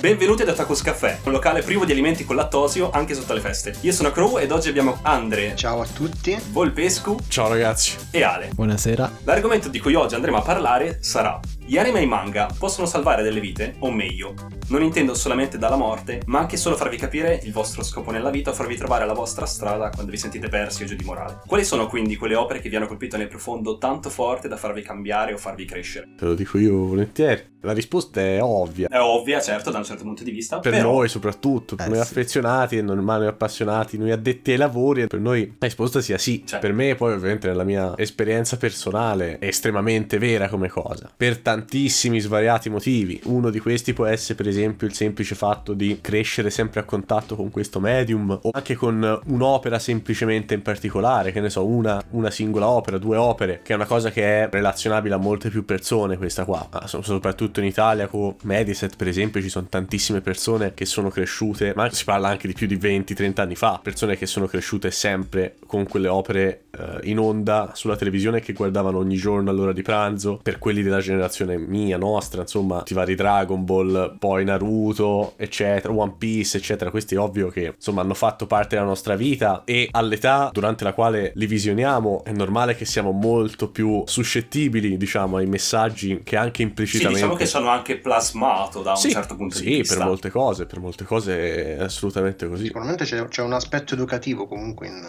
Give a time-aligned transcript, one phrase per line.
[0.00, 3.74] Benvenuti ad Otakus Caffè, un locale privo di alimenti con lattosio anche sotto le feste.
[3.80, 6.36] Io sono Crow ed oggi abbiamo Andre, Ciao a tutti.
[6.50, 7.96] Volpescu Ciao ragazzi.
[8.10, 8.50] e Ale.
[8.52, 9.10] Buonasera.
[9.24, 13.22] L'argomento di cui oggi andremo a parlare sarà gli anime e i manga possono salvare
[13.22, 14.34] delle vite, o meglio,
[14.70, 18.50] non intendo solamente dalla morte, ma anche solo farvi capire il vostro scopo nella vita
[18.50, 21.40] o farvi trovare la vostra strada quando vi sentite persi o giù di morale.
[21.46, 24.82] Quali sono quindi quelle opere che vi hanno colpito nel profondo tanto forte da farvi
[24.82, 26.08] cambiare o farvi crescere?
[26.16, 27.48] Te lo dico io volentieri.
[27.62, 28.88] La risposta è ovvia.
[28.88, 30.92] È ovvia, certo, da un certo punto di vista, Per però...
[30.92, 32.02] noi soprattutto, per Eh, noi sì.
[32.04, 36.42] affezionati, normali appassionati, noi addetti ai lavori, per noi la risposta sia sì.
[36.46, 36.58] Cioè.
[36.58, 41.10] Per me poi ovviamente nella mia esperienza personale è estremamente vera come cosa.
[41.14, 43.20] Per tantissimi svariati motivi.
[43.24, 47.36] Uno di questi può essere per esempio il semplice fatto di crescere sempre a contatto
[47.36, 52.30] con questo medium o anche con un'opera semplicemente in particolare, che ne so, una, una
[52.30, 56.16] singola opera, due opere, che è una cosa che è relazionabile a molte più persone
[56.16, 56.66] questa qua.
[56.70, 61.10] Ma so- soprattutto in Italia con Mediaset per esempio ci sono tantissime persone che sono
[61.10, 64.90] cresciute, ma si parla anche di più di 20-30 anni fa, persone che sono cresciute
[64.90, 69.82] sempre con quelle opere eh, in onda sulla televisione che guardavano ogni giorno all'ora di
[69.82, 75.92] pranzo, per quelli della generazione mia, nostra, insomma, i vari Dragon Ball, poi Naruto, eccetera,
[75.92, 76.90] One Piece, eccetera.
[76.90, 80.92] Questi è ovvio che insomma hanno fatto parte della nostra vita e all'età durante la
[80.92, 86.62] quale li visioniamo è normale che siamo molto più suscettibili, diciamo, ai messaggi che anche
[86.62, 89.96] Sì, implicitamente diciamo che sono anche plasmato da un Sì, certo punto sì, di vista.
[89.96, 92.64] per molte cose, per molte cose è assolutamente così.
[92.66, 95.06] Sicuramente c'è, c'è un aspetto educativo comunque in,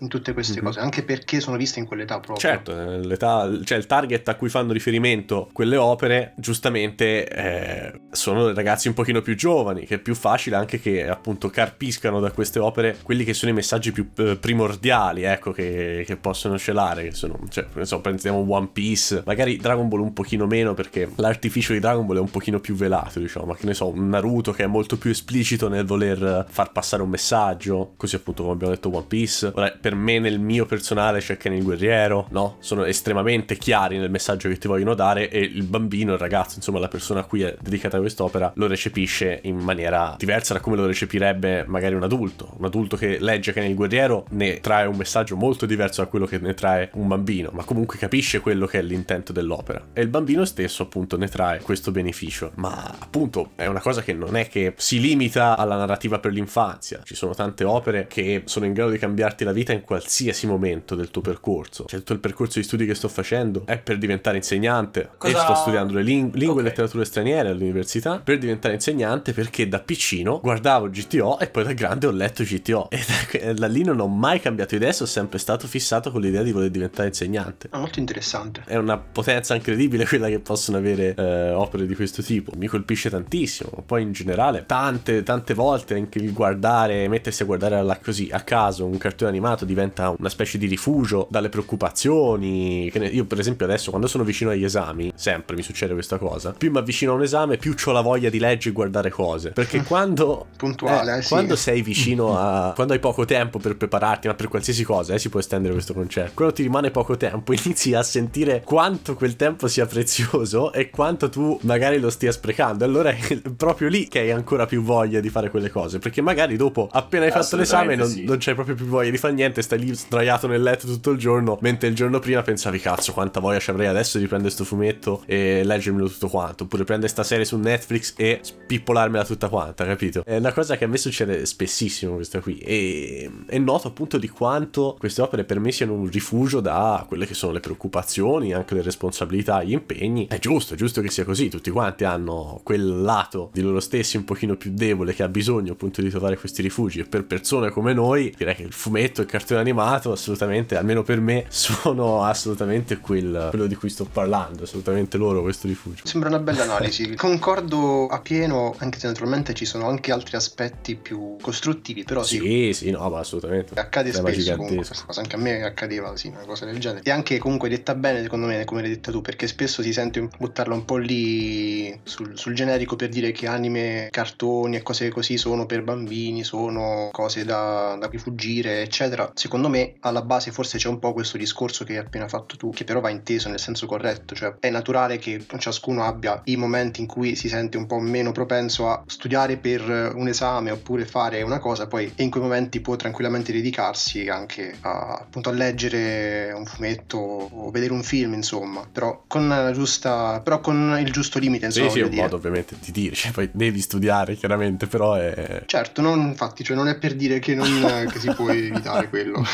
[0.00, 0.66] in tutte queste Mhm.
[0.66, 2.36] cose, anche perché sono viste in quell'età proprio.
[2.36, 8.52] Certo, eh, l'età, cioè il target a cui fanno riferimento quelle opere, giustamente eh, sono
[8.52, 12.58] ragazzi un pochino più giovani, che è più facile anche che appunto carpiscano da queste
[12.58, 17.12] opere quelli che sono i messaggi più eh, primordiali, ecco, che, che possono celare, che
[17.12, 21.80] sono, cioè, so, prendiamo One Piece, magari Dragon Ball un pochino meno perché l'artificio di
[21.80, 24.64] Dragon Ball è un pochino più velato, diciamo, ma che ne so, un Naruto che
[24.64, 28.94] è molto più esplicito nel voler far passare un messaggio, così appunto come abbiamo detto
[28.94, 29.50] One Piece.
[29.54, 32.56] Ora, per me nel mio personale c'è Ken il guerriero, no?
[32.60, 36.78] Sono estremamente chiari nel messaggio che ti vogliono dare e il bambino, il ragazzo, insomma
[36.78, 40.86] la persona a cui è dedicata quest'opera lo recepisce in maniera diversa da come lo
[40.86, 42.54] recepirebbe magari un adulto.
[42.58, 46.26] Un adulto che legge Ken il guerriero ne trae un messaggio molto diverso da quello
[46.26, 49.88] che ne trae un bambino, ma comunque capisce quello che è l'intento dell'opera.
[49.92, 52.52] E il bambino stesso appunto ne trae questo beneficio.
[52.56, 57.00] Ma appunto è una cosa che non è che si limita alla narrativa per l'infanzia.
[57.04, 60.94] Ci sono tante opere che sono in grado di cambiarti la vita in qualsiasi momento
[60.94, 61.84] del tuo percorso.
[61.86, 65.40] Cioè tutto il percorso di studi che sto facendo è per diventare insegnante Cosa- e
[65.40, 66.60] sto studiando le ling- lingue Ok.
[66.60, 71.72] e letterature straniere all'università per diventare insegnante perché da piccino guardavo GTO e poi da
[71.72, 72.98] grande ho letto GTO e
[73.42, 76.52] da, da lì non ho mai cambiato idea, sono sempre stato fissato con l'idea di
[76.52, 77.68] voler diventare insegnante.
[77.70, 78.62] Ah, molto interessante.
[78.66, 82.52] È una potenza incredibile quella che possono avere eh, opere di questo tipo.
[82.56, 83.82] Mi colpisce tantissimo.
[83.84, 88.40] Poi in generale, tante, tante volte anche il guardare, mettersi a guardare alla- così a
[88.40, 92.90] caso un cartone animato diventa una specie di rifugio dalle preoccupazioni.
[93.12, 96.52] Io, per esempio, adesso quando sono vicino agli esami, sempre mi succede questa cosa.
[96.52, 99.50] Più mi avvicino a un esame, più ho la voglia di leggere e guardare cose.
[99.50, 101.28] Perché quando Puntuale, eh, eh, sì.
[101.28, 102.72] quando sei vicino a.
[102.74, 105.94] quando hai poco tempo per prepararti, ma per qualsiasi cosa, eh, si può estendere questo
[105.94, 106.32] concetto.
[106.34, 111.28] Quando ti rimane poco tempo, inizi a sentire quanto quel tempo sia prezioso e quanto
[111.28, 112.84] tu magari lo stia sprecando.
[112.84, 115.98] Allora è proprio lì che hai ancora più voglia di fare quelle cose.
[115.98, 118.24] Perché magari dopo, appena hai fatto l'esame, non, sì.
[118.24, 121.18] non c'hai proprio più voglia di fare niente, stai lì sdraiato nel letto tutto il
[121.18, 121.58] giorno.
[121.60, 125.22] Mentre il giorno prima pensavi, cazzo, quanta voglia ci avrei adesso di prendere sto fumetto
[125.26, 126.64] e leggermelo tutto quanto.
[126.64, 130.22] Oppure prendere sta serie su Netflix e spippolarmela tutta quanta, capito?
[130.24, 132.58] È una cosa che a me succede spessissimo questa qui.
[132.58, 137.26] E è noto appunto di quanto queste opere per me siano un rifugio da quelle
[137.26, 140.26] che sono le preoccupazioni, anche le responsabilità, gli impegni.
[140.28, 141.48] È giusto, è giusto che sia così.
[141.48, 145.72] Tutti quanti hanno quel lato di loro stessi un pochino più debole che ha bisogno
[145.72, 147.00] appunto di trovare questi rifugi.
[147.00, 151.20] E per persone come noi, direi che il fumetto, il cartone animato, assolutamente, almeno per
[151.20, 154.64] me, sono assolutamente quel, quello di cui sto parlando.
[154.64, 156.06] Assolutamente loro questo rifugio.
[156.06, 157.14] Sembra una bella analisi.
[157.14, 162.38] Concordo appieno, anche se naturalmente ci sono anche altri aspetti più costruttivi, però sì.
[162.38, 163.78] Sì, sì, no, ma assolutamente.
[163.78, 167.02] Accade Tema spesso comunque cosa, anche a me accadeva sì, una cosa del genere.
[167.04, 170.28] E anche comunque detta bene, secondo me, come l'hai detta tu, perché spesso si sente
[170.38, 175.36] buttarla un po' lì sul, sul generico per dire che anime, cartoni e cose così
[175.36, 179.30] sono per bambini, sono cose da, da cui fuggire, eccetera.
[179.38, 182.70] Secondo me alla base forse c'è un po' questo discorso che hai appena fatto tu,
[182.70, 187.00] che però va inteso nel senso corretto, cioè è naturale che ciascuno abbia i momenti
[187.00, 191.42] in cui si sente un po' meno propenso a studiare per un esame oppure fare
[191.42, 196.64] una cosa, poi in quei momenti può tranquillamente dedicarsi anche a, appunto a leggere un
[196.64, 201.66] fumetto o vedere un film, insomma, però con la giusta però con il giusto limite,
[201.66, 202.22] insomma, Sì, sì, è un dire.
[202.22, 205.62] modo ovviamente di dire, cioè, poi devi studiare chiaramente, però è...
[205.66, 207.68] Certo, non, infatti, cioè non è per dire che, non,
[208.10, 209.44] che si può evitare quello.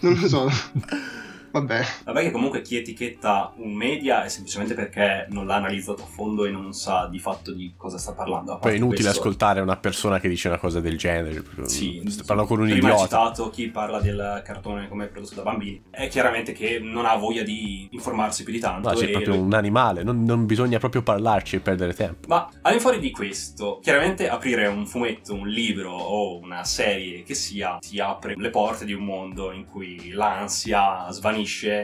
[0.00, 0.50] non lo so.
[1.50, 1.82] Vabbè.
[2.04, 6.44] Vabbè che comunque chi etichetta un media è semplicemente perché non l'ha analizzato a fondo
[6.44, 8.58] e non sa di fatto di cosa sta parlando.
[8.58, 11.42] Poi è inutile questo- ascoltare una persona che dice una cosa del genere.
[11.64, 13.02] Sì, Sto parlando con un prima hai idiota.
[13.32, 15.82] citato chi parla del cartone come prodotto da bambini.
[15.90, 18.88] È chiaramente che non ha voglia di informarsi più di tanto.
[18.90, 22.28] No, sei e- proprio un animale, non, non bisogna proprio parlarci e perdere tempo.
[22.28, 27.78] Ma all'infuori di questo, chiaramente aprire un fumetto, un libro o una serie che sia
[27.80, 31.38] ti apre le porte di un mondo in cui l'ansia svanisce,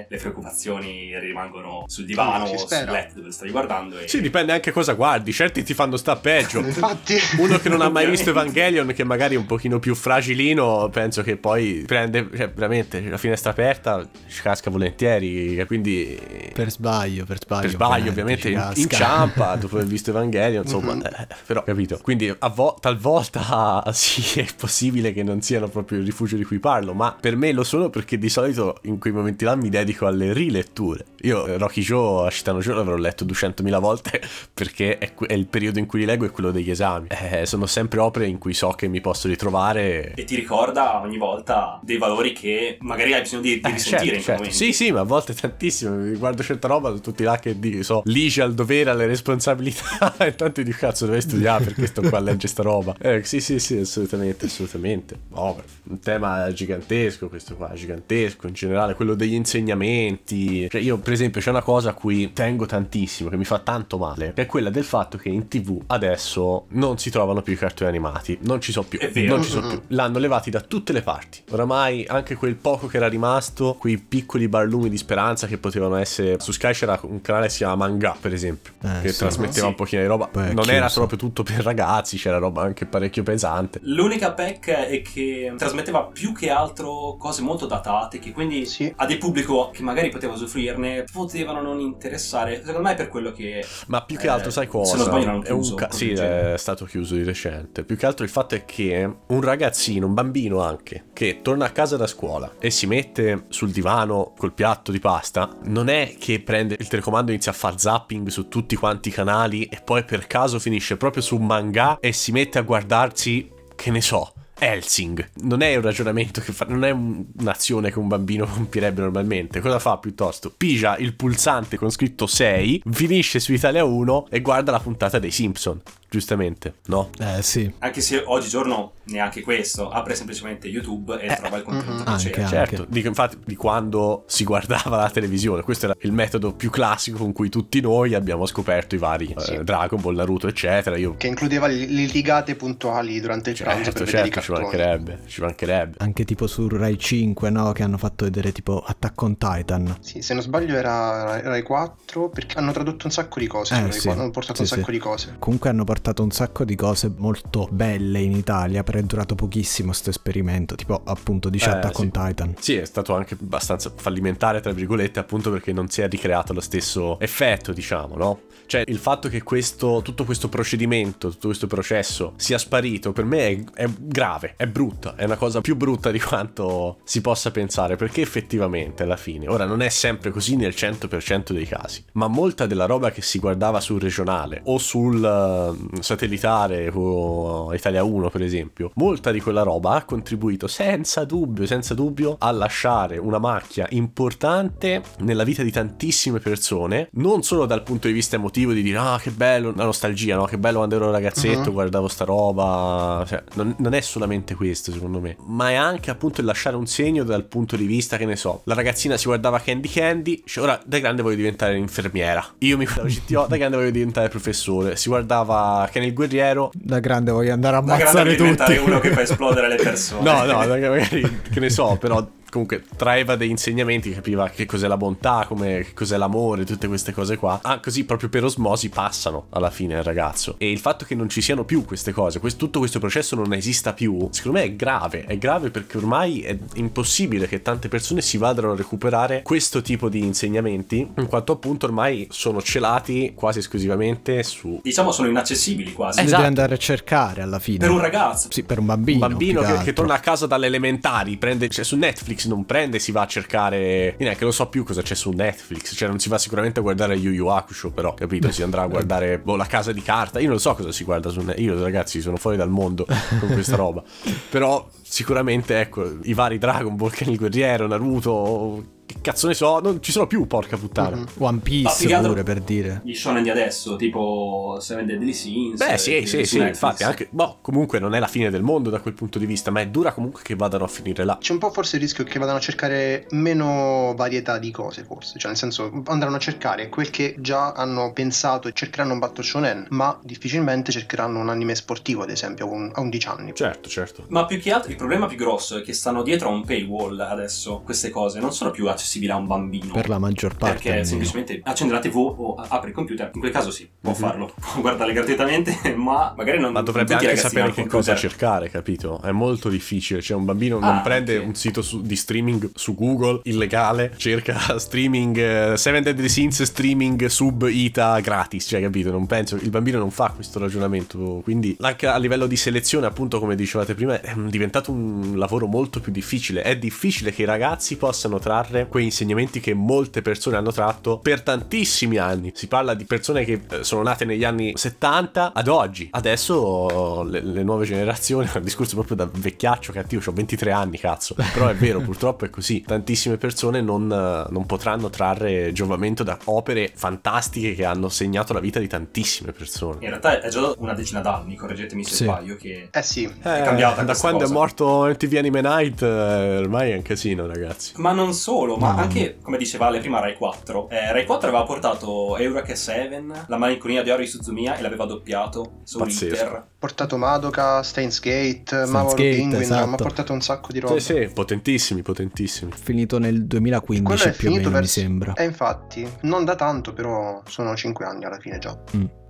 [0.08, 3.98] le preoccupazioni rimangono sul divano o sul letto dove stai guardando.
[3.98, 4.08] E...
[4.08, 6.58] Sì, dipende anche cosa guardi, certi ti fanno sta peggio.
[6.64, 7.14] Infatti.
[7.38, 8.30] Uno che non ha mai visto.
[8.30, 13.16] Evangelion, che magari è un pochino più fragilino, penso che poi prende, cioè veramente, la
[13.18, 16.18] finestra aperta ci casca volentieri, quindi...
[16.52, 17.60] Per sbaglio, per sbaglio.
[17.62, 21.02] Per sbaglio, ovviamente, inciampa dopo aver visto Evangelion, insomma, Mhm.
[21.04, 21.98] eh, però, capito?
[22.02, 26.58] Quindi a vo- talvolta sì, è possibile che non siano proprio il rifugio di cui
[26.58, 30.06] parlo, ma per me lo sono perché di solito in quei momenti là mi dedico
[30.06, 31.04] alle riletture.
[31.22, 34.20] Io eh, Rocky Joe, Ashitano Joe l'avrò letto 200.000 volte
[34.52, 37.08] perché è, è il periodo in cui li leggo e quello degli esami.
[37.08, 41.16] Eh, sono sempre opere in cui so che mi posso ritrovare E ti ricorda ogni
[41.16, 44.32] volta dei valori che magari hai bisogno di, di Eh, risentire certo, in certo.
[44.42, 44.56] momenti.
[44.56, 46.18] Sì, sì, ma a volte tantissimo.
[46.18, 50.14] Guardo certa roba, sono tutti là che dico, so, lici al dovere, alle responsabilità.
[50.18, 52.94] e tanto dico, cazzo, dovrei studiare perché sto qua a leggere sta roba.
[53.00, 55.18] Eh, sì, sì, sì, assolutamente, assolutamente.
[55.30, 60.68] Oh, un tema gigantesco questo qua, gigantesco in generale, quello degli insegnamenti.
[60.68, 63.98] Cioè, io, per esempio, c'è una cosa a cui tengo tantissimo, che mi fa tanto
[63.98, 67.56] male, che è quella del fatto che in tv adesso non si trovano più i
[67.56, 68.38] cartoni animati.
[68.42, 68.98] Non ci sono più.
[69.26, 69.80] Non ci sono più.
[69.88, 71.42] L'hanno levati da tutte le parti.
[71.50, 76.38] Oramai anche quel poco che era rimasto, quei piccoli barlumi di speranza che potevano essere.
[76.40, 79.18] Su Sky c'era un canale che si chiama Manga, per esempio, Eh, che sì.
[79.18, 79.66] trasmetteva Sì.
[79.66, 80.30] un pochino di roba.
[80.30, 81.00] È non era chiuso.
[81.06, 83.80] proprio tutto per ragazzi, c'era roba anche parecchio pesante.
[83.82, 88.92] L'unica pecca è che trasmetteva più che altro cose molto datate, che quindi Sì.
[88.96, 92.62] a dei pubblico che magari poteva usufruirne potevano non interessare.
[92.64, 93.64] Secondo me è per quello che.
[93.88, 94.92] Ma più che Eh, altro, sai cosa?
[94.92, 97.84] se non sbaglio l'hanno È un chiuso, ca- sì, è stato chiuso di recente.
[97.84, 101.70] Più che altro il fatto è che un ragazzino, un bambino anche, che torna a
[101.70, 106.40] casa da scuola e si mette sul divano col piatto di pasta, non è che
[106.40, 110.04] prende il telecomando e inizia a fare zapping su tutti quanti i canali e poi
[110.04, 114.32] per caso finisce proprio su un manga e si mette a guardarsi, che ne so.
[114.58, 119.02] Helsing non è un ragionamento che fa, non è un- un'azione che un bambino compierebbe
[119.02, 119.60] normalmente.
[119.60, 120.52] Cosa fa piuttosto?
[120.56, 125.30] Pigia il pulsante con scritto 6, finisce su Italia 1 e guarda la puntata dei
[125.30, 125.80] Simpson.
[126.08, 127.10] Giustamente, no?
[127.18, 132.10] Eh sì, Anche se oggigiorno neanche questo, apre semplicemente YouTube e Eh, trova il contenuto
[132.10, 132.18] mhm.
[132.30, 132.46] che anche.
[132.46, 137.18] Certo, dico infatti di quando si guardava la televisione, questo era il metodo più classico
[137.18, 139.54] con cui tutti noi abbiamo scoperto i vari Sì.
[139.54, 140.96] eh, Dragon Ball, Naruto, eccetera.
[140.96, 145.96] Io Che includeva le litigate puntuali durante il pranzo certo, certo, ci mancherebbe, ci mancherebbe.
[145.98, 147.72] anche tipo su Rai 5, no?
[147.72, 149.96] Che hanno fatto vedere tipo Attack on Titan.
[150.00, 153.74] Sì, se non sbaglio era Rai 4 perché hanno tradotto un sacco di cose.
[153.74, 154.02] Eh, su Rai sì.
[154.04, 154.90] 4, hanno portato Sì, un sacco sì.
[154.92, 155.36] di cose.
[155.38, 159.92] Comunque hanno portato un sacco di cose molto belle in Italia, però è durato pochissimo
[159.92, 162.10] sto esperimento, tipo appunto di Eh, Attack sì.
[162.10, 162.54] Titan.
[162.58, 166.60] Sì, è stato anche abbastanza fallimentare, tra virgolette, appunto perché non si è ricreato lo
[166.60, 168.40] stesso effetto, diciamo, no?
[168.66, 173.46] Cioè, il fatto che questo, tutto questo procedimento, tutto questo processo sia sparito, per me
[173.46, 177.94] è, è grave, è brutta, è una cosa più brutta di quanto si possa pensare,
[177.94, 182.66] perché effettivamente alla fine, ora non è sempre così nel 100% dei casi, ma molta
[182.66, 188.42] della roba che si guardava sul regionale o sul eh, satellitare o Italia 1 per
[188.42, 193.86] esempio, molta di quella roba ha contribuito senza dubbio, senza dubbio a lasciare una macchia
[193.90, 198.98] importante nella vita di tantissime persone, non solo dal punto di vista emotivo di dire
[198.98, 200.44] ah che bello, la nostalgia, no?
[200.44, 201.72] Che bello quando ero ragazzetto, Mhm.
[201.72, 206.40] guardavo sta roba, cioè, non, non è solamente questo secondo me, ma è anche appunto
[206.40, 209.58] il lasciare un segno dal punto di vista che ne so, la ragazzina si guardava
[209.60, 213.76] Candy Candy, dice ora da grande voglio diventare infermiera, io mi guardavo CTO, da grande
[213.76, 218.32] voglio diventare professore, si guardava Ken il guerriero, Da grande voglio andare a grande ammazzare
[218.32, 218.88] è diventare tutti.
[218.88, 220.22] uno che fa esplodere le persone.
[220.22, 224.96] No, no, magari che ne so, però comunque traeva dei insegnamenti, capiva che cos'è la
[224.96, 227.58] bontà, come, che cos'è l'amore, tutte queste cose qua.
[227.62, 230.54] Ah, così proprio per osmosi passano alla fine al ragazzo.
[230.56, 233.52] E il fatto che non ci siano più queste cose, questo, tutto questo processo non
[233.52, 235.24] esista più, secondo me è grave.
[235.26, 240.08] È grave perché ormai è impossibile che tante persone si vadano a recuperare questo tipo
[240.08, 244.80] di insegnamenti, in quanto appunto ormai sono celati quasi esclusivamente su...
[244.82, 246.20] Diciamo sono inaccessibili quasi.
[246.20, 246.42] Si Esatto.
[246.42, 247.78] deve andare a cercare alla fine.
[247.78, 248.48] Per un ragazzo.
[248.50, 249.24] Sì, per un bambino.
[249.24, 252.98] Un bambino che, che torna a casa dalle elementari, prende, cioè su Netflix non prende,
[252.98, 254.14] si va a cercare.
[254.18, 255.94] Io neanche lo so più cosa c'è su Netflix.
[255.94, 258.50] Cioè, non si va sicuramente a guardare Yu Yu Hakusho, però, capito?
[258.50, 260.40] Si andrà a guardare boh, la casa di carta.
[260.40, 261.64] Io non so cosa si guarda su Netflix.
[261.64, 263.06] Io, ragazzi, sono fuori dal mondo
[263.40, 264.02] con questa roba.
[264.50, 268.94] Però, sicuramente, ecco, i vari Dragon Ball, Ken il Guerriero, Naruto.
[269.06, 271.14] Che cazzo ne so, non ci sono più, porca puttana.
[271.16, 271.26] Mhm.
[271.38, 273.00] One Ma Piece altro- pure per dire.
[273.04, 275.78] Gli shonen di adesso, tipo Seven Deadly Sins.
[275.78, 278.62] Beh, eh, sì, di- sì, sì, infatti, anche, boh, comunque non è la fine del
[278.62, 281.38] mondo da quel punto di vista, ma è dura comunque che vadano a finire là.
[281.40, 285.38] C'è un po' forse il rischio che vadano a cercare meno varietà di cose, forse.
[285.38, 289.44] Cioè, nel senso, andranno a cercare quel che già hanno pensato e cercheranno un Battle
[289.44, 293.54] Shonen, ma difficilmente cercheranno un anime sportivo, ad esempio, a un- a 11 anni.
[293.54, 294.24] Certo, certo.
[294.28, 297.18] Ma più che altro il problema più grosso è che stanno dietro a un paywall
[297.20, 297.82] adesso.
[297.84, 299.92] Queste cose non sono più accessibili a un bambino.
[299.92, 300.74] Per la maggior parte.
[300.74, 301.06] Perché almeno.
[301.06, 303.30] semplicemente accende la TV o apre il computer.
[303.34, 304.16] In quel caso sì, può Mhm.
[304.18, 304.52] farlo.
[304.76, 309.20] Può guardarle gratuitamente, ma magari non Ma dovrebbe anche sapere che cosa cercare, capito?
[309.22, 310.20] È molto difficile.
[310.20, 311.44] Cioè, un bambino Ah, non prende sì.
[311.44, 317.26] un sito su- di streaming su Google illegale, cerca streaming eh, Seven Deadly Sins streaming
[317.26, 318.66] sub ITA gratis.
[318.66, 319.10] Cioè, capito?
[319.10, 319.56] Non penso.
[319.56, 321.40] Il bambino non fa questo ragionamento.
[321.44, 326.00] Quindi, anche a livello di selezione, appunto, come dicevate prima, è diventato un lavoro molto
[326.00, 326.62] più difficile.
[326.62, 331.42] È difficile che i ragazzi possano trarre quei insegnamenti che molte persone hanno tratto per
[331.42, 332.52] tantissimi anni.
[332.54, 336.08] Si parla di persone che eh, sono nate negli anni 70 ad oggi.
[336.10, 340.98] Adesso le, le nuove generazioni, è un discorso proprio da vecchiaccio cattivo, ho 23 anni,
[340.98, 341.34] cazzo.
[341.52, 342.82] Però è vero, purtroppo è così.
[342.86, 348.60] Tantissime persone non, eh, non potranno trarre giovamento da opere fantastiche che hanno segnato la
[348.60, 349.98] vita di tantissime persone.
[350.00, 352.24] In realtà è già da una decina d'anni, correggetemi se Sì.
[352.24, 354.52] sbaglio, che Eh sì, Eh, cambiata da questa quando cosa.
[354.52, 357.92] è morto MTV Anime Night, eh, ormai è un casino, ragazzi.
[357.96, 359.00] Ma non solo, ma No.
[359.00, 360.88] anche, come diceva Ale prima, Rai 4.
[360.90, 365.80] Eh, Rai 4 aveva portato Eureka 7, la malinconia di Ori Suzumiya e l'aveva doppiato
[365.84, 366.34] su Pazzesco.
[366.34, 366.66] Reaper.
[366.78, 369.86] portato Madoka, Steins Gate, Mauro Gate, Penguin, esatto.
[369.86, 370.98] ma ha portato un sacco di roba.
[370.98, 372.70] Sì, sì, potentissimi, potentissimi.
[372.72, 375.32] Finito nel Quello 2015 è più o finito meno, mi verso- sembra.
[375.34, 378.76] Eh, infatti, non da tanto, però sono 5 anni alla fine già.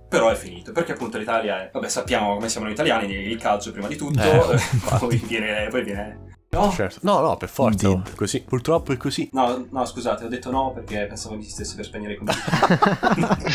[0.09, 1.69] Però è finito, perché appunto l'Italia è...
[1.73, 4.21] Vabbè, sappiamo come siamo noi italiani, il calcio prima di tutto,
[4.53, 4.57] Eh,
[4.99, 5.67] poi viene...
[5.69, 6.19] Poi viene...
[6.57, 6.99] No, Certo.
[7.03, 7.89] No, no, per forza.
[7.89, 8.41] È Così.
[8.41, 9.29] Purtroppo è così.
[9.33, 13.45] no, no, scusate, ho detto no perché pensavo mi stesse per spegnere i computer.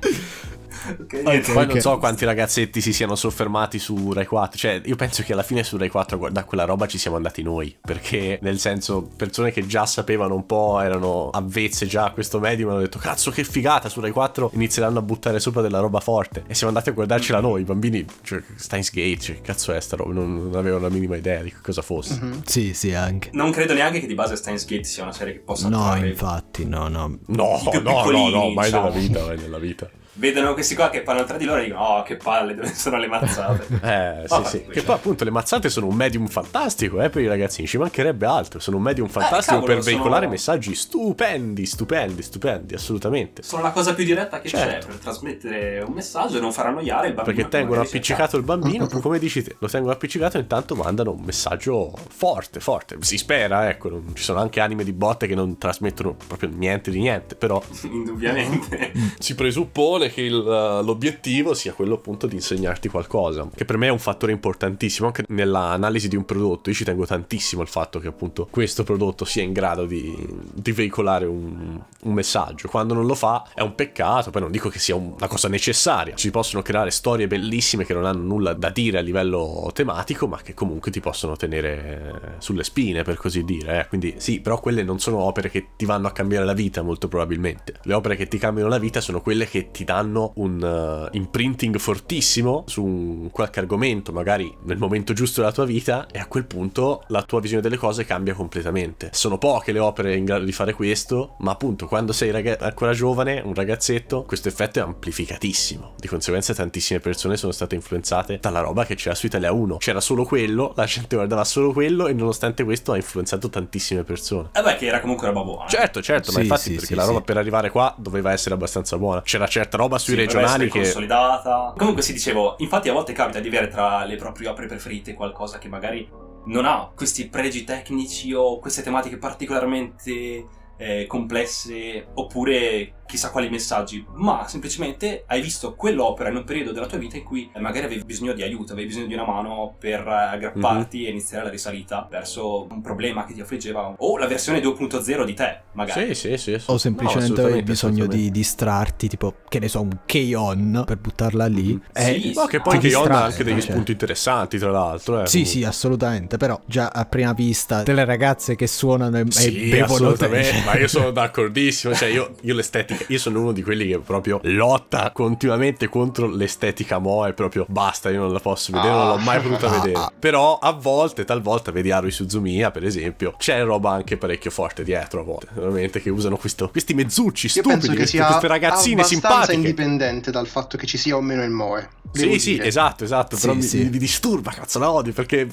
[0.88, 1.52] ok, niente.
[1.52, 1.72] Poi ok.
[1.72, 4.58] non so quanti ragazzetti si siano soffermati su Rai 4.
[4.58, 7.16] Cioè, io penso che alla fine su Rai 4 a guardare quella roba ci siamo
[7.16, 7.76] andati noi.
[7.80, 12.70] Perché, nel senso, persone che già sapevano un po', erano avvezze già a questo medium,
[12.70, 13.88] hanno detto: Cazzo, che figata!
[13.88, 16.44] Su Rai 4 inizieranno a buttare sopra della roba forte.
[16.46, 17.62] E siamo andati a guardarcela noi.
[17.62, 20.12] I bambini, cioè, Steins Gate, cioè, che cazzo è sta roba?
[20.12, 22.18] Non, non avevano la minima idea di che cosa fosse.
[22.20, 22.42] Mhm.
[22.44, 23.30] Sì, sì, anche.
[23.32, 26.08] Non credo neanche che di base Steins Gate sia una serie che possa No, attrarre-
[26.08, 27.18] infatti, no, no.
[27.26, 29.88] No, no, no, no, mai nella vita, mai nella vita.
[30.20, 32.98] Vedono questi qua che parlano tra di loro e dicono oh che palle, dove sono
[32.98, 33.66] le mazzate?
[33.82, 34.64] Eh, sì, Vabbè, sì.
[34.66, 37.66] Che poi appunto le mazzate sono un medium fantastico, eh, per i ragazzini.
[37.66, 38.60] Ci mancherebbe altro.
[38.60, 43.42] Sono un medium fantastico Eh, cavolo, per veicolare sono- messaggi stupendi, stupendi, stupendi, assolutamente.
[43.42, 44.86] Sono la cosa più diretta che Certo.
[44.86, 47.34] c'è per trasmettere un messaggio e non far annoiare il bambino.
[47.34, 51.22] Perché tengono appiccicato il bambino, come dici te, lo tengono appiccicato e intanto mandano un
[51.22, 52.96] messaggio forte, forte.
[53.00, 56.90] Si spera, ecco, non- ci sono anche anime di botte che non trasmettono proprio niente
[56.90, 57.62] di niente, però.
[57.82, 58.92] Indubbiamente.
[59.18, 63.86] si presuppone che il, uh, l'obiettivo sia quello appunto di insegnarti qualcosa, che per me
[63.86, 66.70] è un fattore importantissimo anche nell'analisi di un prodotto.
[66.70, 70.14] Io ci tengo tantissimo al fatto che appunto questo prodotto sia in grado di,
[70.52, 72.68] di veicolare un, un messaggio.
[72.68, 75.48] Quando non lo fa è un peccato, poi non dico che sia un- una cosa
[75.48, 76.16] necessaria.
[76.16, 80.40] Si possono creare storie bellissime che non hanno nulla da dire a livello tematico, ma
[80.42, 83.80] che comunque ti possono tenere sulle spine, per così dire.
[83.80, 83.88] eh.
[83.88, 87.08] Quindi sì, però quelle non sono opere che ti vanno a cambiare la vita, molto
[87.08, 87.74] probabilmente.
[87.82, 91.76] Le opere che ti cambiano la vita sono quelle che ti danno un eh, imprinting
[91.78, 96.44] fortissimo su un qualche argomento, magari nel momento giusto della tua vita, e a quel
[96.44, 99.10] punto la tua visione delle cose cambia completamente.
[99.12, 102.92] Sono poche le opere in grado di fare questo, ma appunto quando sei raga- ancora
[102.92, 105.94] giovane, un ragazzetto, questo effetto è amplificatissimo.
[105.98, 109.78] Di conseguenza tantissime persone sono state influenzate dalla roba che c'era su Italia 1.
[109.78, 114.50] C'era solo quello, la gente guardava solo quello e nonostante questo ha influenzato tantissime persone.
[114.54, 115.68] Eh beh, che era comunque roba buona.
[115.68, 117.24] Certo, certo, ma Sì, infatti sì, perché sì, la roba sì.
[117.24, 119.22] per arrivare qua doveva essere abbastanza buona.
[119.22, 120.80] C'era certa roba sui Sì, regionali che...
[120.80, 121.74] consolidata.
[121.76, 125.58] Comunque si dicevo, infatti a volte capita di avere tra le proprie opere preferite qualcosa
[125.58, 126.08] che magari
[126.46, 130.46] non ha questi pregi tecnici o queste tematiche particolarmente
[130.76, 136.86] eh, complesse oppure chissà quali messaggi, ma semplicemente hai visto quell'opera in un periodo della
[136.86, 139.74] tua vita in cui eh, magari avevi bisogno di aiuto, avevi bisogno di una mano
[139.78, 141.06] per eh, aggrapparti mm-hmm.
[141.06, 145.34] e iniziare la risalita verso un problema che ti affliggeva o la versione 2.0 di
[145.34, 146.14] te, magari.
[146.14, 146.58] Sì, sì, sì.
[146.58, 146.70] sì.
[146.70, 151.46] O semplicemente no, avevi bisogno di distrarti, tipo, che ne so, un K-On per buttarla
[151.46, 151.74] lì.
[151.74, 151.80] Mm-hmm.
[151.92, 153.72] E sì, no, che poi K-On ha anche degli cioè.
[153.72, 155.22] spunti interessanti, tra l'altro.
[155.22, 159.68] Eh, sì, sì, assolutamente, però già a prima vista delle ragazze che suonano e, sì,
[159.68, 160.28] e bevono te.
[160.28, 160.64] Cioè.
[160.64, 164.40] Ma io sono d'accordissimo, cioè io, io l'estetica io sono uno di quelli che proprio
[164.42, 169.40] lotta continuamente contro l'estetica Moe, proprio basta, io non la posso vedere, non l'ho mai
[169.40, 169.98] potuta ah, vedere.
[169.98, 170.12] Ah.
[170.18, 175.20] Però a volte, talvolta, vedi Arui Suzumiya, per esempio, c'è roba anche parecchio forte dietro
[175.20, 179.54] a volte, veramente, che usano questo, questi mezzucci io stupidi, queste, queste ragazzine simpatiche.
[179.54, 181.88] indipendente dal fatto che ci sia o meno il Moe.
[182.12, 182.38] Sì, dire.
[182.38, 183.78] sì, esatto, esatto, sì, però sì.
[183.78, 185.48] Mi, mi, disturba, cazzo, la odio, perché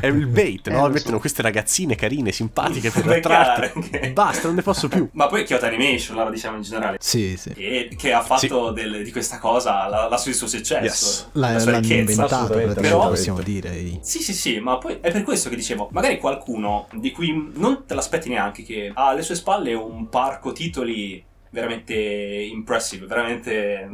[0.00, 0.86] è il bait, no?
[0.86, 1.20] Eh, Mettono so.
[1.20, 4.10] queste ragazzine carine, simpatiche per attrarti.
[4.12, 5.08] Basta, non ne posso più.
[5.12, 6.96] Ma poi Kyoto Animation, la diciamo in generale.
[7.00, 7.50] Sì, sì.
[7.50, 10.82] E che ha fatto del, di questa cosa la, la, il suo successo.
[10.84, 11.28] Yes.
[11.32, 13.98] La, la sua l'hanno inventato, però possiamo dire.
[14.02, 17.84] Sì, sì, sì, ma poi è per questo che dicevo, magari qualcuno di cui non
[17.86, 23.88] te l'aspetti neanche che ha alle sue spalle un parco titoli veramente impressive, veramente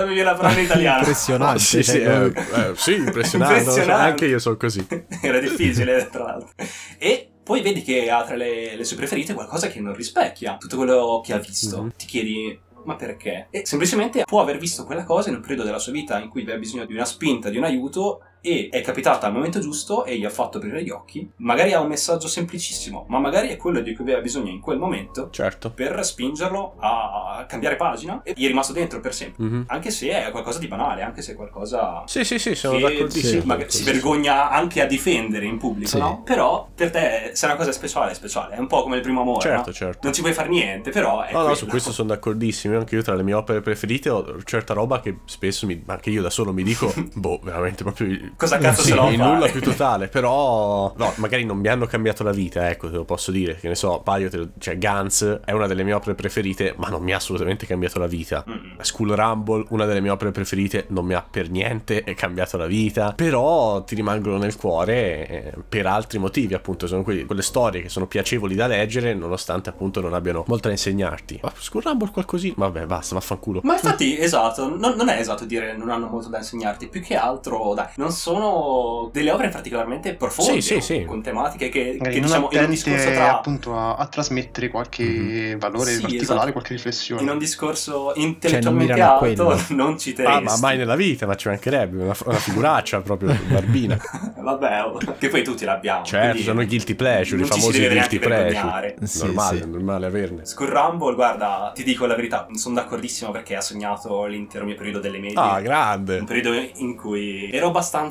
[0.00, 0.98] mi viene la parola in italiano.
[0.98, 1.58] Impressionante.
[1.60, 3.58] sì, sì, eh, eh, sì impressionante.
[3.58, 4.10] impressionante.
[4.10, 4.86] Anche io sono così.
[5.20, 6.50] Era difficile, tra l'altro.
[6.98, 10.76] E poi vedi che ha tra le, le, sue preferite qualcosa che non rispecchia tutto
[10.76, 11.80] quello che ha visto.
[11.80, 11.90] Mm-hmm.
[11.96, 13.48] Ti chiedi, ma perché?
[13.50, 16.42] E semplicemente può aver visto quella cosa in un periodo della sua vita in cui
[16.42, 20.18] aveva bisogno di una spinta, di un aiuto e è capitata al momento giusto e
[20.18, 21.30] gli ha fatto aprire gli occhi.
[21.36, 24.78] Magari ha un messaggio semplicissimo, ma magari è quello di cui aveva bisogno in quel
[24.78, 25.70] momento certo.
[25.70, 29.44] per spingerlo a cambiare pagina e gli è rimasto dentro per sempre.
[29.44, 29.62] Mm-hmm.
[29.66, 33.42] Anche se è qualcosa di banale, anche se è qualcosa Sì, sì, sì, sono d'accordissimo.
[33.44, 35.98] Magari si vergogna anche a difendere in pubblico, sì.
[35.98, 36.22] no?
[36.24, 39.02] Però per te se è una cosa speciale, è speciale, è un po' come il
[39.02, 39.72] primo amore, certo, no?
[39.72, 40.00] certo.
[40.02, 43.02] Non ci puoi fare niente, però è No, no, su questo sono d'accordissimo, anche io
[43.02, 46.52] tra le mie opere preferite ho certa roba che spesso mi, anche io da solo
[46.52, 50.92] mi dico, boh, veramente proprio Cosa cazzo sì, se lo il nulla più totale, però
[50.96, 53.74] no, magari non mi hanno cambiato la vita, ecco, te lo posso dire, che ne
[53.74, 57.66] so, paio, cioè Guns è una delle mie opere preferite, ma non mi ha assolutamente
[57.66, 58.44] cambiato la vita.
[58.48, 58.80] Mm.
[58.80, 63.12] School Rumble, una delle mie opere preferite, non mi ha per niente cambiato la vita,
[63.12, 67.88] però ti rimangono nel cuore eh, per altri motivi, appunto, sono quelli, quelle storie che
[67.88, 71.40] sono piacevoli da leggere, nonostante appunto non abbiano molto da insegnarti.
[71.42, 73.60] Ma School Rumble qualcosina, vabbè, basta, vaffanculo.
[73.62, 77.16] Ma infatti, esatto, non, non è esatto dire non hanno molto da insegnarti, più che
[77.16, 81.04] altro, dai, non sono delle opere particolarmente profonde, sì, sì, sì.
[81.04, 83.38] con tematiche che, che diciamo in un discorso tra...
[83.38, 85.58] appunto a, a trasmettere qualche mm-hmm.
[85.58, 86.52] valore particolare, esatto.
[86.52, 87.22] qualche riflessione.
[87.22, 90.38] In un discorso intellettualmente cioè, alto non ci terresti.
[90.38, 93.98] Ah, ma mai nella vita, ma ci mancherebbe, una, una figuraccia proprio, barbina.
[94.38, 96.04] Vabbè, oh, che poi tutti l'abbiamo.
[96.04, 98.94] Certo, sono i guilty pleasure, i famosi guilty pleasure.
[99.02, 99.68] Sì, normale, sì.
[99.68, 100.46] normale averne.
[100.46, 105.00] Skull Rumble, guarda, ti dico la verità, sono d'accordissimo perché ha sognato l'intero mio periodo
[105.00, 105.40] delle medie.
[105.40, 106.18] Ah, grande!
[106.20, 108.10] Un periodo in cui ero abbastanza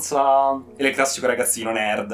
[0.76, 2.12] è il classico ragazzino nerd,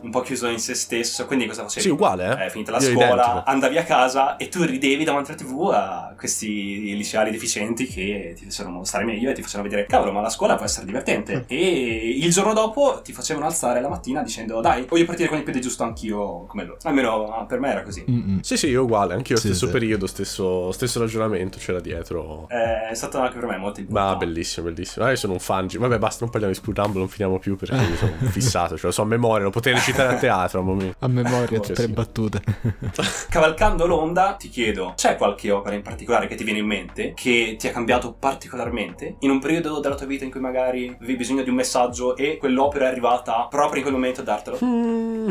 [0.00, 1.26] un po' chiuso in se stesso.
[1.26, 1.82] Quindi cosa facevi?
[1.82, 2.38] Sì, uguale.
[2.38, 2.46] Eh?
[2.46, 3.42] eh finita la Io scuola, identico.
[3.46, 8.44] andavi a casa e tu ridevi davanti alla TV a questi liceali deficienti che ti
[8.44, 11.36] facevano stare meglio e ti facevano vedere, cavolo, ma la scuola può essere divertente.
[11.40, 11.42] Mm.
[11.46, 15.44] e il giorno dopo ti facevano alzare la mattina dicendo, dai, voglio partire con il
[15.44, 16.78] piede giusto anch'io come loro.
[16.82, 18.04] Almeno per me era così.
[18.08, 18.40] Mm-mm.
[18.40, 19.72] Sì, sì, io uguale, anche io sì, stesso sì.
[19.72, 22.46] periodo, stesso, stesso, ragionamento c'era dietro.
[22.48, 24.12] Eh, è stato anche per me molto importante.
[24.12, 25.04] Ma bellissimo, bellissimo.
[25.04, 25.68] Ah, io sono un fan.
[25.72, 28.86] Vabbè, basta, non parliamo di School Rumble, non finiamo più perché mi sono fissato, ce
[28.86, 30.96] lo so a memoria, lo potevi recitare a teatro a momento.
[31.00, 32.42] A memoria, tutte le battute.
[33.28, 37.56] Cavalcando l'onda, ti chiedo, c'è qualche opera in particolare che ti viene in mente, che
[37.58, 41.42] ti ha cambiato particolarmente, in un periodo della tua vita in cui magari avevi bisogno
[41.42, 44.58] di un messaggio e quell'opera è arrivata proprio in quel momento a dartelo?
[44.64, 45.28] Mm.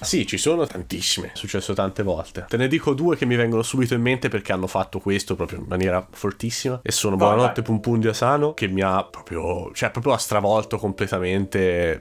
[0.00, 2.44] sì, ci sono tantissime, è successo tante volte.
[2.48, 5.60] Te ne dico due che mi vengono subito in mente perché hanno fatto questo proprio
[5.60, 9.70] in maniera fortissima e sono vai, Buonanotte Pum Pum di Asano che mi ha proprio,
[9.72, 11.11] cioè proprio ha stravolto completamente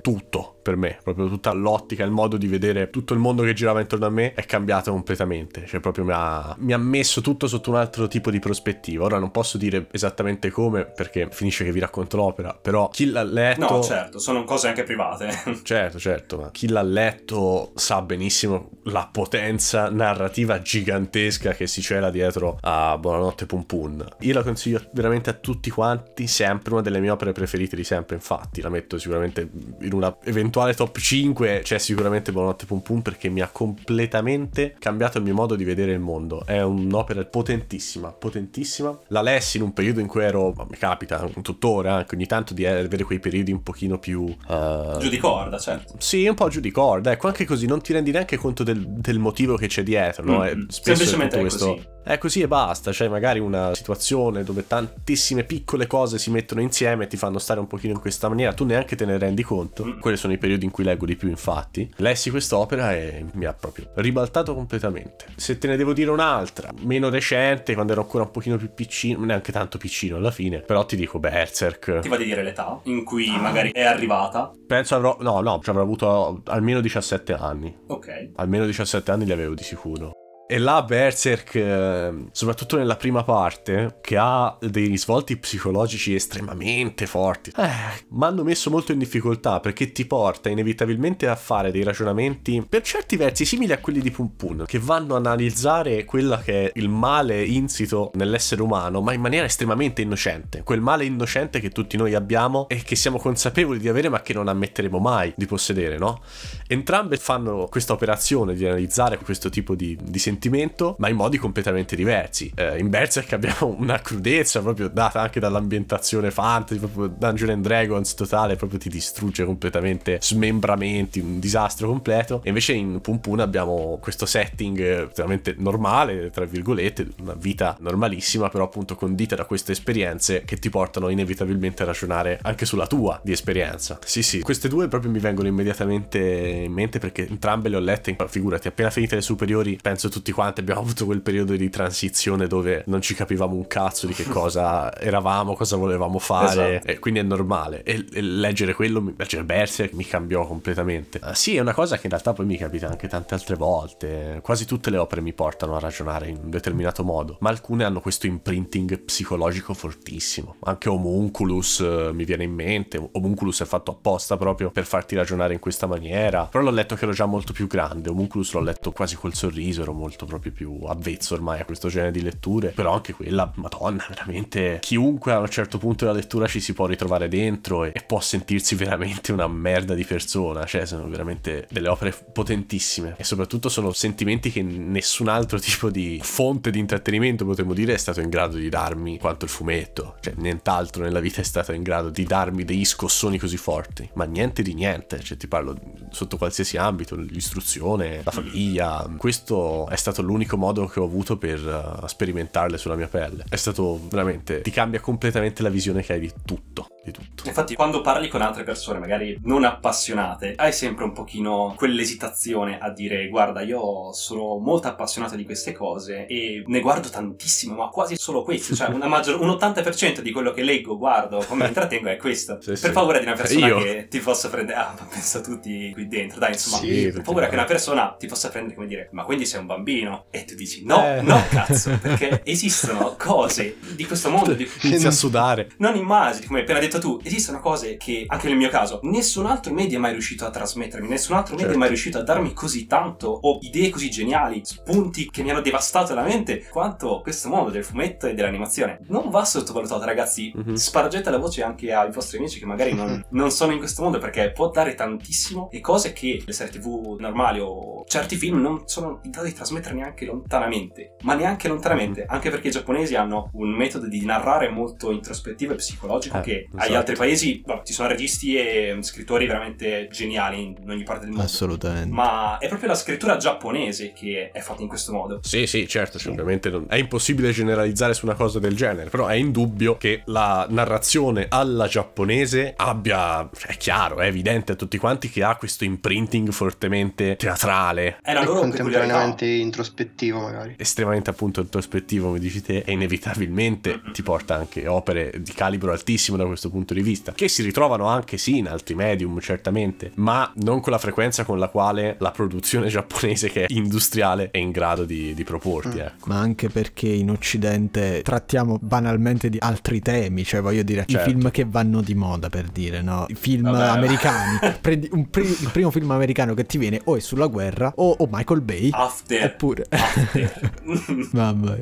[0.01, 3.81] tutto per me, proprio tutta l'ottica, il modo di vedere tutto il mondo che girava
[3.81, 7.71] intorno a me è cambiato completamente, cioè proprio mi ha, mi ha, messo tutto sotto
[7.71, 9.05] un altro tipo di prospettiva.
[9.05, 13.23] Ora non posso dire esattamente come perché finisce che vi racconto l'opera, però chi l'ha
[13.23, 13.75] letto...
[13.75, 15.29] No, certo, sono cose anche private.
[15.63, 22.09] certo, certo, ma chi l'ha letto sa benissimo la potenza narrativa gigantesca che si cela
[22.11, 24.05] dietro a Buonanotte Pum Pum.
[24.19, 28.15] Io la consiglio veramente a tutti quanti, sempre una delle mie opere preferite di sempre,
[28.15, 29.49] infatti la metto sicuramente
[29.81, 34.75] in una eventuale eventuale top 5 c'è sicuramente Buonanotte Pum Pum perché mi ha completamente
[34.77, 36.45] cambiato il mio modo di vedere il mondo.
[36.45, 38.97] È un'opera potentissima, potentissima.
[39.07, 42.65] La lessi in un periodo in cui ero, mi capita tuttora anche ogni tanto di
[42.65, 44.23] avere quei periodi un pochino più...
[44.23, 44.97] Uh...
[44.97, 45.95] Giù di corda, certo.
[45.99, 48.85] Sì, un po' giù di corda, ecco, anche così non ti rendi neanche conto del,
[48.85, 50.39] del motivo che c'è dietro, no?
[50.39, 50.67] Mm-hmm.
[50.67, 51.75] Semplicemente è questo...
[51.75, 56.61] così è così e basta, cioè magari una situazione dove tantissime piccole cose si mettono
[56.61, 59.43] insieme e ti fanno stare un pochino in questa maniera, tu neanche te ne rendi
[59.43, 59.85] conto.
[59.85, 59.99] Mm.
[59.99, 61.89] Quelli sono i periodi in cui leggo di più, infatti.
[61.97, 65.25] Lessi quest'opera e mi ha proprio ribaltato completamente.
[65.35, 69.23] Se te ne devo dire un'altra, meno recente, quando ero ancora un pochino più piccino,
[69.23, 71.99] neanche tanto piccino alla fine, però ti dico Berserk.
[71.99, 74.51] Ti va di dire l'età in cui magari è arrivata?
[74.65, 77.75] Penso avrò, no, no, avrò avuto almeno 17 anni.
[77.87, 78.31] Ok.
[78.35, 80.20] Almeno 17 anni li avevo di sicuro.
[80.51, 87.53] E là Berserk, ehm, soprattutto nella prima parte, che ha dei risvolti psicologici estremamente forti,
[87.55, 87.69] eh,
[88.09, 92.81] mi hanno messo molto in difficoltà perché ti porta inevitabilmente a fare dei ragionamenti per
[92.81, 96.71] certi versi simili a quelli di Pum Pum, che vanno a analizzare quella che è
[96.75, 100.63] il male insito nell'essere umano, ma in maniera estremamente innocente.
[100.63, 104.33] Quel male innocente che tutti noi abbiamo e che siamo consapevoli di avere ma che
[104.33, 106.21] non ammetteremo mai di possedere, no?
[106.67, 111.37] Entrambe fanno questa operazione di analizzare questo tipo di, di sentimenti sentimento, ma in modi
[111.37, 112.51] completamente diversi.
[112.55, 118.15] Eh, in Berserk abbiamo una crudezza proprio data anche dall'ambientazione fantasy, proprio Dungeon and Dragons
[118.15, 122.41] totale, proprio ti distrugge completamente, smembramenti, un disastro completo.
[122.43, 128.49] E invece in Pum Pum abbiamo questo setting veramente normale, tra virgolette, una vita normalissima,
[128.49, 133.19] però appunto condita da queste esperienze che ti portano inevitabilmente a ragionare anche sulla tua
[133.23, 133.99] di esperienza.
[134.03, 138.15] Sì, sì, queste due proprio mi vengono immediatamente in mente perché entrambe le ho lette,
[138.27, 142.47] figurati, appena finite le superiori, penso tutti tutti quanti abbiamo avuto quel periodo di transizione
[142.47, 146.87] dove non ci capivamo un cazzo di che cosa eravamo, cosa volevamo fare, esatto.
[146.87, 147.83] e quindi è normale.
[147.83, 151.19] E, e, leggere quello, leggere Berserk mi cambiò completamente.
[151.21, 154.39] Uh, sì, è una cosa che in realtà poi mi capita anche tante altre volte.
[154.41, 157.99] Quasi tutte le opere mi portano a ragionare in un determinato modo, ma alcune hanno
[157.99, 160.55] questo imprinting psicologico fortissimo.
[160.63, 163.09] Anche Homunculus uh, mi viene in mente.
[163.13, 166.45] Homunculus è fatto apposta proprio per farti ragionare in questa maniera.
[166.45, 168.09] Però l'ho letto che ero già molto più grande.
[168.09, 171.89] Homunculus l'ho letto quasi col sorriso, ero molto molto proprio più avvezzo ormai a questo
[171.89, 176.47] genere di letture, però anche quella, madonna, veramente chiunque a un certo punto della lettura
[176.47, 180.85] ci si può ritrovare dentro e, e può sentirsi veramente una merda di persona, cioè
[180.85, 183.15] sono veramente delle opere potentissime.
[183.17, 187.97] E soprattutto sono sentimenti che nessun altro tipo di fonte di intrattenimento, potremmo dire, è
[187.97, 191.83] stato in grado di darmi quanto il fumetto, cioè nient'altro nella vita è stato in
[191.83, 195.75] grado di darmi degli scossoni così forti, ma niente di niente, cioè ti parlo
[196.09, 201.59] sotto qualsiasi ambito, l'istruzione, la famiglia, questo è stato l'unico modo che ho avuto per
[202.01, 203.45] uh, sperimentarle sulla mia pelle.
[203.47, 207.47] È stato veramente, ti cambia completamente la visione che hai di tutto di tutto.
[207.47, 212.91] Infatti, quando parli con altre persone, magari non appassionate, hai sempre un pochino quell'esitazione a
[212.91, 218.15] dire: Guarda, io sono molto appassionato di queste cose e ne guardo tantissimo, ma quasi
[218.17, 218.75] solo queste.
[218.75, 222.59] Cioè, maggior, un 80% di quello che leggo, guardo, come mi intrattengo è questo.
[222.61, 222.91] Sì, per sì.
[222.91, 223.77] paura di una persona io.
[223.79, 224.77] che ti possa prendere.
[224.77, 226.39] Ah, ma penso tutti qui dentro.
[226.39, 229.45] Dai, insomma, sì, per paura che una persona ti possa prendere come dire: Ma quindi
[229.45, 230.25] sei un bambino?
[230.29, 231.21] E tu dici: No, eh.
[231.21, 234.53] no, cazzo, perché esistono cose di questo mondo.
[234.53, 234.69] Di...
[234.83, 235.69] Inizi a sudare.
[235.77, 239.45] Non immagini, come appena detto detto tu, esistono cose che, anche nel mio caso, nessun
[239.45, 241.77] altro media è mai riuscito a trasmettermi, nessun altro media certo.
[241.77, 245.61] è mai riuscito a darmi così tanto, o idee così geniali, spunti che mi hanno
[245.61, 248.99] devastato la mente, quanto questo mondo del fumetto e dell'animazione.
[249.07, 250.53] Non va sottovalutato, ragazzi.
[250.55, 250.73] Mm-hmm.
[250.73, 254.17] Spargete la voce anche ai vostri amici che magari non, non sono in questo mondo,
[254.17, 258.83] perché può dare tantissimo e cose che le serie tv normali o certi film non
[258.85, 261.15] sono in grado di trasmettere neanche lontanamente.
[261.21, 262.29] Ma neanche lontanamente, mm-hmm.
[262.29, 266.67] anche perché i giapponesi hanno un metodo di narrare molto introspettivo e psicologico eh, che
[266.81, 266.91] esatto.
[266.91, 271.29] agli altri paesi vabbè, ci sono registi e scrittori veramente geniali in ogni parte del
[271.29, 271.45] mondo.
[271.45, 272.13] Assolutamente.
[272.13, 275.39] Ma è proprio la scrittura giapponese che è fatta in questo modo.
[275.43, 276.29] Sì, sì, certo, sì.
[276.29, 276.85] ovviamente non...
[276.89, 281.87] è impossibile generalizzare su una cosa del genere, però è indubbio che la narrazione alla
[281.87, 288.17] giapponese abbia, è chiaro, è evidente a tutti quanti che ha questo imprinting fortemente teatrale.
[288.21, 290.75] È la loro contemporaneamente introspettivo magari.
[290.77, 294.11] Estremamente appunto introspettivo, come dici te, e inevitabilmente mm-hmm.
[294.13, 298.05] ti porta anche opere di calibro altissimo da questo punto di vista, che si ritrovano
[298.05, 302.31] anche sì in altri medium certamente, ma non con la frequenza con la quale la
[302.31, 305.97] produzione giapponese che è industriale è in grado di, di proporti.
[305.97, 305.99] Mm.
[305.99, 306.27] Ecco.
[306.27, 311.29] Ma anche perché in Occidente trattiamo banalmente di altri temi, cioè voglio dire, certo.
[311.29, 313.25] i film che vanno di moda per dire, no?
[313.27, 313.97] I film Vabbè.
[313.97, 317.91] americani, prendi un pri- il primo film americano che ti viene o è sulla guerra
[317.95, 318.89] o, o Michael Bay.
[318.91, 319.43] After.
[319.43, 319.85] Oppure...
[319.89, 320.79] After.
[321.31, 321.77] Mamma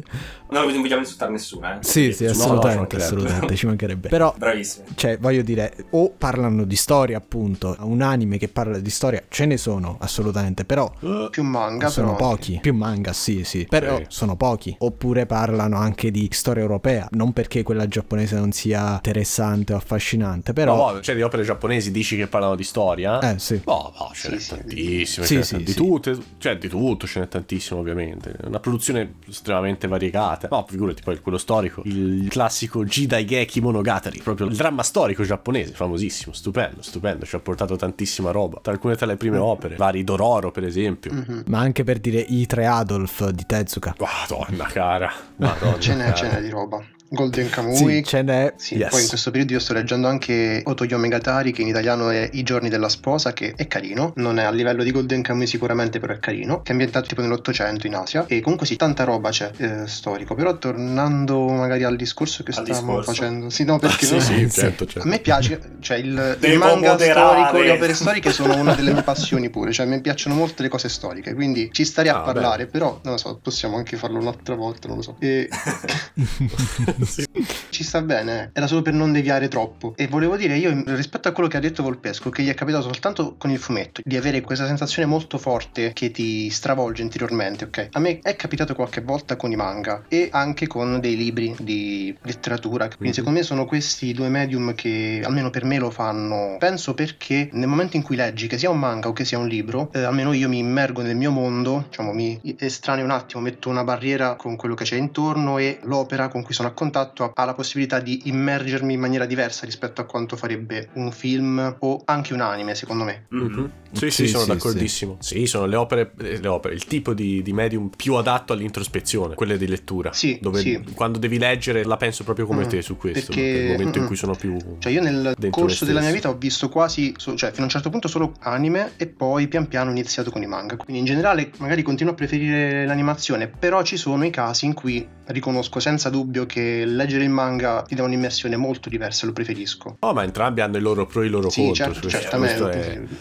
[0.49, 1.77] Non vogliamo insultare nessuno, eh?
[1.81, 4.09] Sì, sì, assolutamente, no, no, assolutamente, ci mancherebbe.
[4.09, 4.95] Però Bravissimo sì.
[4.95, 9.45] Cioè, voglio dire, o parlano di storia, appunto, un anime che parla di storia, ce
[9.45, 12.29] ne sono assolutamente, però uh, più manga sono però.
[12.29, 14.05] pochi, più manga, sì, sì, però sì.
[14.09, 14.75] sono pochi.
[14.79, 20.53] Oppure parlano anche di storia europea, non perché quella giapponese non sia interessante o affascinante,
[20.53, 23.19] però no, cioè di opere giapponesi dici che parlano di storia?
[23.19, 23.61] Eh, sì.
[23.65, 27.27] No, no, ce n'è sì, tantissime, sì, sì, di tutte, cioè di tutto ce n'è
[27.27, 28.35] tantissimo, ovviamente.
[28.45, 30.47] Una produzione estremamente variegata.
[30.49, 36.33] No, figurati poi quello storico, il classico Jidaigeki Monogatari, proprio il dramma storico giapponese, famosissimo,
[36.33, 38.59] stupendo, stupendo, ci ha portato tantissima roba.
[38.61, 41.13] Tra alcune tra le prime opere, vari Dororo per esempio.
[41.13, 41.41] Mm-hmm.
[41.47, 43.95] Ma anche per dire i tre Adolf di Tezuka.
[43.99, 46.15] Madonna cara, Madonna ce n'è, cara.
[46.15, 46.83] ce n'è di roba.
[47.09, 47.75] Golden Kamui.
[47.75, 48.53] Sì, ce n'è.
[48.55, 48.89] Sì, yes.
[48.89, 52.43] Poi in questo periodo io sto leggendo anche Otoyo Megatari, che in italiano è I
[52.43, 54.13] giorni della sposa, che è carino.
[54.17, 56.61] Non è a livello di Golden Kamui sicuramente, però è carino.
[56.61, 58.25] Che è ambientato tipo nell'Ottocento in Asia.
[58.27, 60.35] E comunque sì, tanta roba c'è eh, storico.
[60.35, 63.11] Però tornando magari al discorso che al stavamo discorso.
[63.11, 63.49] facendo.
[63.49, 64.21] Sì, no, perché sì, non...
[64.21, 65.07] sì, certo, certo.
[65.07, 67.41] a me piace, cioè il, il manga moderare.
[67.43, 69.71] storico, le opere storiche sono una delle mie passioni pure.
[69.71, 71.33] Cioè mi piacciono molto le cose storiche.
[71.33, 74.87] Quindi ci starei a Ah, parlare, però non lo so, possiamo anche farlo un'altra volta,
[74.87, 75.15] non lo so.
[75.19, 75.47] E...
[77.05, 77.25] sì.
[77.69, 78.49] Ci sta bene, eh.
[78.53, 79.93] era solo per non deviare troppo.
[79.95, 82.83] E volevo dire io, rispetto a quello che ha detto Volpesco, che gli è capitato
[82.83, 87.89] soltanto con il fumetto, di avere questa sensazione molto forte che ti stravolge interiormente, ok?
[87.91, 92.15] A me è capitato qualche volta con i manga e anche con dei libri di
[92.23, 92.87] letteratura.
[92.87, 93.13] Quindi Mhm.
[93.13, 96.55] secondo me sono questi due medium che almeno per me lo fanno.
[96.59, 99.47] Penso perché nel momento in cui leggi, che sia un manga o che sia un
[99.47, 103.69] libro, eh, almeno io mi immergo nel mio mondo, diciamo mi estraneo un attimo, metto
[103.69, 107.45] una barriera con quello che c'è intorno e l'opera con cui sono a contatto ha-
[107.45, 112.33] la possibilità di immergermi in maniera diversa rispetto a quanto farebbe un film o anche
[112.33, 113.25] un anime, secondo me.
[113.29, 113.71] Mhm.
[113.91, 115.17] Sì, sì, Sì, sono sì, d'accordissimo.
[115.19, 115.45] Sì.
[115.45, 119.57] sono le opere, eh, le opere, il tipo di, di medium più adatto all'introspezione, quelle
[119.57, 120.11] di lettura.
[120.13, 120.81] Sì, dove sì.
[120.93, 124.03] quando devi leggere la penso proprio come Mm, te su questo, perché- nel momento in
[124.03, 124.57] mm, cui sono più...
[124.79, 127.89] Cioè io nel corso della mia vita ho visto quasi, cioè fino a un certo
[127.89, 130.75] punto solo anime e poi pian piano ho iniziato con i manga.
[130.75, 135.07] Quindi in generale magari continuo a preferire l'animazione, però ci sono i casi in cui
[135.31, 139.97] riconosco senza dubbio che leggere il manga ti dà un'immersione molto diversa, lo preferisco.
[139.99, 141.75] Oh, ma entrambi hanno i loro pro e i loro Sì, contro.
[141.75, 142.71] certo, certamente.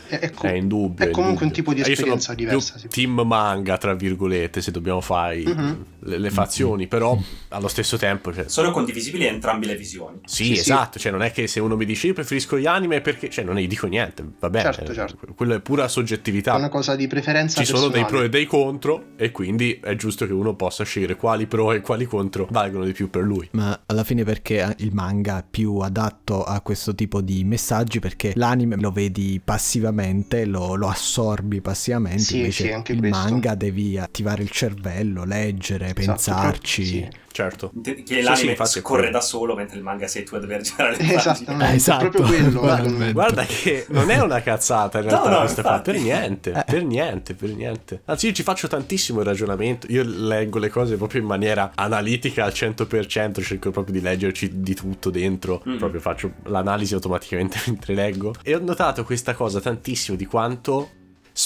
[0.08, 1.04] è, È, è è indubbio.
[1.06, 1.50] è comunque un indubbio.
[1.52, 2.88] tipo di io sono esperienza più diversa, sì.
[2.88, 5.84] Team manga, tra virgolette, se dobbiamo fare Mhm.
[6.00, 7.18] le, le fazioni, però
[7.48, 8.32] allo stesso tempo...
[8.32, 10.18] Cioè, Sono condivisibili entrambe le visioni.
[10.24, 10.60] Sì, Sì, sì.
[10.60, 13.44] esatto, cioè non è che se uno mi dice io preferisco gli anime perché, cioè
[13.44, 15.34] non ne dico niente, va bene, Certo, certo.
[15.34, 16.54] quello è pura È soggettività.
[16.54, 18.26] una cosa di preferenza Ci sono dei pro personale.
[18.26, 21.97] e dei contro e quindi è giusto che uno possa scegliere quali pro e quali
[22.06, 23.48] contro valgono di più per lui.
[23.52, 27.98] Ma alla fine perché il manga è più adatto a questo tipo di messaggi?
[27.98, 33.16] Perché l'anime lo vedi passivamente, lo, lo assorbi passivamente, Sì, invece sì, anche il questo.
[33.16, 36.84] manga devi attivare il cervello, leggere, Esatto, pensarci.
[36.84, 37.08] sì.
[37.38, 37.70] Certo.
[37.80, 39.10] Che Sì, l'anime sì, scorre quello.
[39.12, 41.14] da solo mentre il manga sei tu a dover girare le pagine.
[41.16, 42.06] Esattamente, Eh, esatto.
[42.06, 43.12] è proprio quello.
[43.12, 45.90] Guarda che non è una cazzata in No, realtà no, questa qua, infatti.
[45.92, 46.64] per niente, Eh.
[46.66, 48.02] per niente, per niente.
[48.06, 52.44] Anzi io ci faccio tantissimo il ragionamento, io leggo le cose proprio in maniera analitica
[52.44, 55.76] al 100%, cerco proprio di leggerci di tutto dentro, Mm.
[55.76, 60.90] proprio faccio l'analisi automaticamente mentre leggo e ho notato questa cosa tantissimo di quanto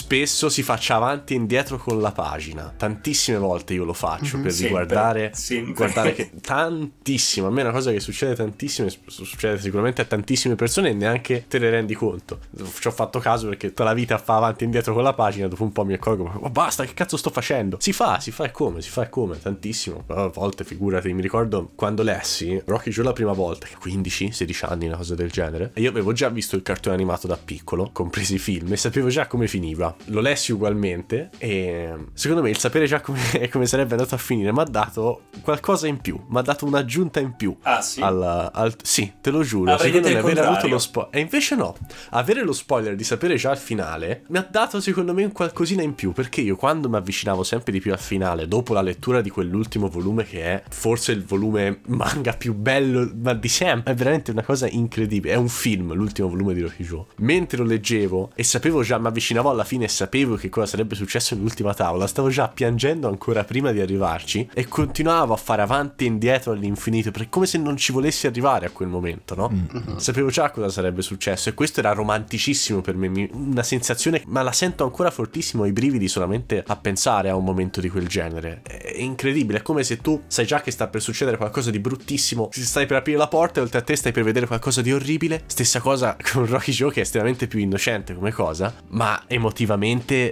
[0.02, 2.72] spesso si faccia avanti e indietro con la pagina.
[2.74, 4.42] Tantissime volte io lo faccio Mhm.
[4.42, 5.72] per Sempre, riguardare sempre.
[5.74, 10.06] guardare che tantissimo, a me è una cosa che succede tantissimo, e succede sicuramente a
[10.06, 12.38] tantissime persone e neanche te ne rendi conto.
[12.80, 15.46] Ci ho fatto caso perché tutta la vita fa avanti e indietro con la pagina,
[15.46, 17.76] dopo un po' mi accorgo, ma basta, che cazzo sto facendo?
[17.78, 20.04] Si fa, si fa e come, si fa e come, tantissimo.
[20.06, 24.86] Però a volte figurati, mi ricordo quando lessi Rocky Joe la prima volta, 15-16 anni,
[24.86, 28.36] una cosa del genere, e io avevo già visto il cartone animato da piccolo, compresi
[28.36, 29.80] i film, e sapevo già come finiva.
[30.06, 34.52] Lo lessi ugualmente e secondo me il sapere già come, come sarebbe andato a finire
[34.52, 37.56] mi ha dato qualcosa in più, mi ha dato un'aggiunta in più.
[37.62, 38.00] Ah, sì?
[38.00, 39.72] Al, al- sì, te lo giuro.
[39.72, 41.16] Avrei secondo me aver avuto lo spoiler.
[41.16, 41.74] E invece no.
[42.10, 45.82] Avere lo spoiler di sapere già il finale mi ha dato, secondo me, un qualcosina
[45.82, 46.12] in più.
[46.12, 49.88] Perché io, quando mi avvicinavo sempre di più al finale, dopo la lettura di quell'ultimo
[49.88, 54.42] volume, che è forse il volume manga più bello, ma di sempre, è veramente una
[54.42, 55.34] cosa incredibile.
[55.34, 57.04] È un film, l'ultimo volume di Rocky Joe.
[57.16, 60.94] Mentre lo leggevo e sapevo già, mi avvicinavo alla fine e sapevo che cosa sarebbe
[60.94, 66.04] successo nell'ultima tavola, stavo già piangendo ancora prima di arrivarci e continuavo a fare avanti
[66.04, 69.48] e indietro all'infinito, perché come se non ci volessi arrivare a quel momento, no?
[69.48, 69.96] Mhm.
[69.98, 74.52] Sapevo già cosa sarebbe successo e questo era romanticissimo per me, una sensazione, ma la
[74.52, 78.60] sento ancora fortissimo, i brividi solamente a pensare a un momento di quel genere.
[78.62, 82.48] È incredibile, è come se tu sai già che sta per succedere qualcosa di bruttissimo,
[82.52, 84.92] si stai per aprire la porta e oltre a te stai per vedere qualcosa di
[84.92, 85.42] orribile.
[85.46, 89.51] Stessa cosa con Rocky Joe che è estremamente più innocente come cosa, ma emotivamente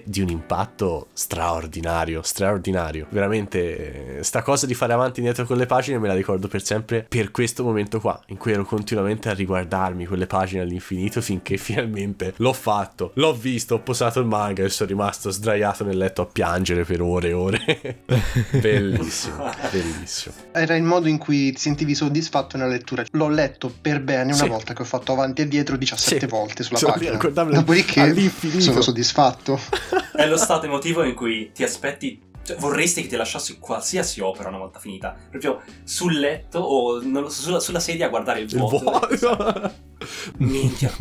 [0.05, 3.07] di un impatto straordinario, straordinario.
[3.11, 6.49] Veramente eh, sta cosa di fare avanti e indietro con le pagine me la ricordo
[6.49, 11.21] per sempre per questo momento qua, in cui ero continuamente a riguardarmi quelle pagine all'infinito
[11.23, 15.97] finché finalmente l'ho fatto, l'ho visto, ho posato il manga e sono rimasto sdraiato nel
[15.97, 18.05] letto a piangere per ore e ore.
[18.61, 20.35] bellissimo, bellissimo.
[20.53, 23.05] Era il modo in cui ti sentivi soddisfatto nella lettura.
[23.13, 24.49] L'ho letto per bene una sì.
[24.49, 26.27] volta che ho fatto avanti e dietro 17 sì.
[26.27, 27.17] volte sulla cioè, pagina.
[27.17, 28.31] Dopodiché
[28.61, 28.81] sono
[29.11, 29.59] soddisfatto.
[30.15, 34.49] È lo stato emotivo in cui ti aspetti cioè, vorresti che ti lasciassi qualsiasi opera
[34.49, 35.15] una volta finita.
[35.29, 39.09] Proprio sul letto o so, sulla, sulla, sedia a guardare il vuoto.
[39.11, 39.73] Il vuoto.
[40.39, 40.93] Minchia,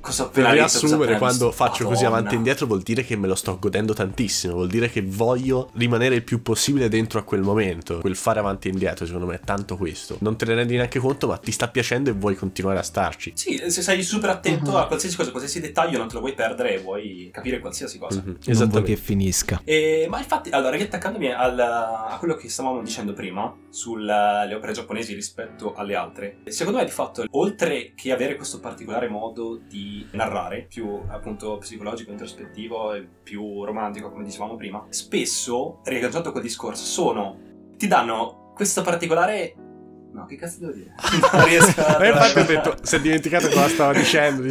[0.00, 1.64] cosa appena Per riassumere, quando visto?
[1.64, 1.94] faccio Madonna.
[1.94, 4.54] così avanti e indietro, vuol dire che me lo sto godendo tantissimo.
[4.54, 7.98] Vuol dire che voglio rimanere il più possibile dentro a quel momento.
[8.00, 10.16] Quel fare avanti e indietro, secondo me, è tanto questo.
[10.20, 13.32] Non te ne rendi neanche conto, ma ti sta piacendo e vuoi continuare a starci.
[13.34, 14.76] Sì, se sei super attento uh-huh.
[14.78, 18.22] a qualsiasi cosa, qualsiasi dettaglio, non te lo vuoi perdere e vuoi capire qualsiasi cosa.
[18.24, 18.36] Uh-huh.
[18.44, 19.60] Non vuoi che finisca.
[19.64, 25.14] E, ma infatti, allora, riattaccandomi al, a quello che stavamo dicendo prima sulle opere giapponesi
[25.14, 30.66] rispetto alle altre, secondo me, di fatto, oltre che avere questo particolare modo di narrare,
[30.68, 37.50] più appunto psicologico, introspettivo e più romantico, come dicevamo prima, spesso, riagganciato quel discorso, sono
[37.76, 39.71] ti danno questo particolare
[40.12, 40.92] No, che cazzo devo dire?
[41.32, 41.98] Non riesco a...
[41.98, 44.42] Ma infatti ho detto, si è dimenticato cosa stava dicendo.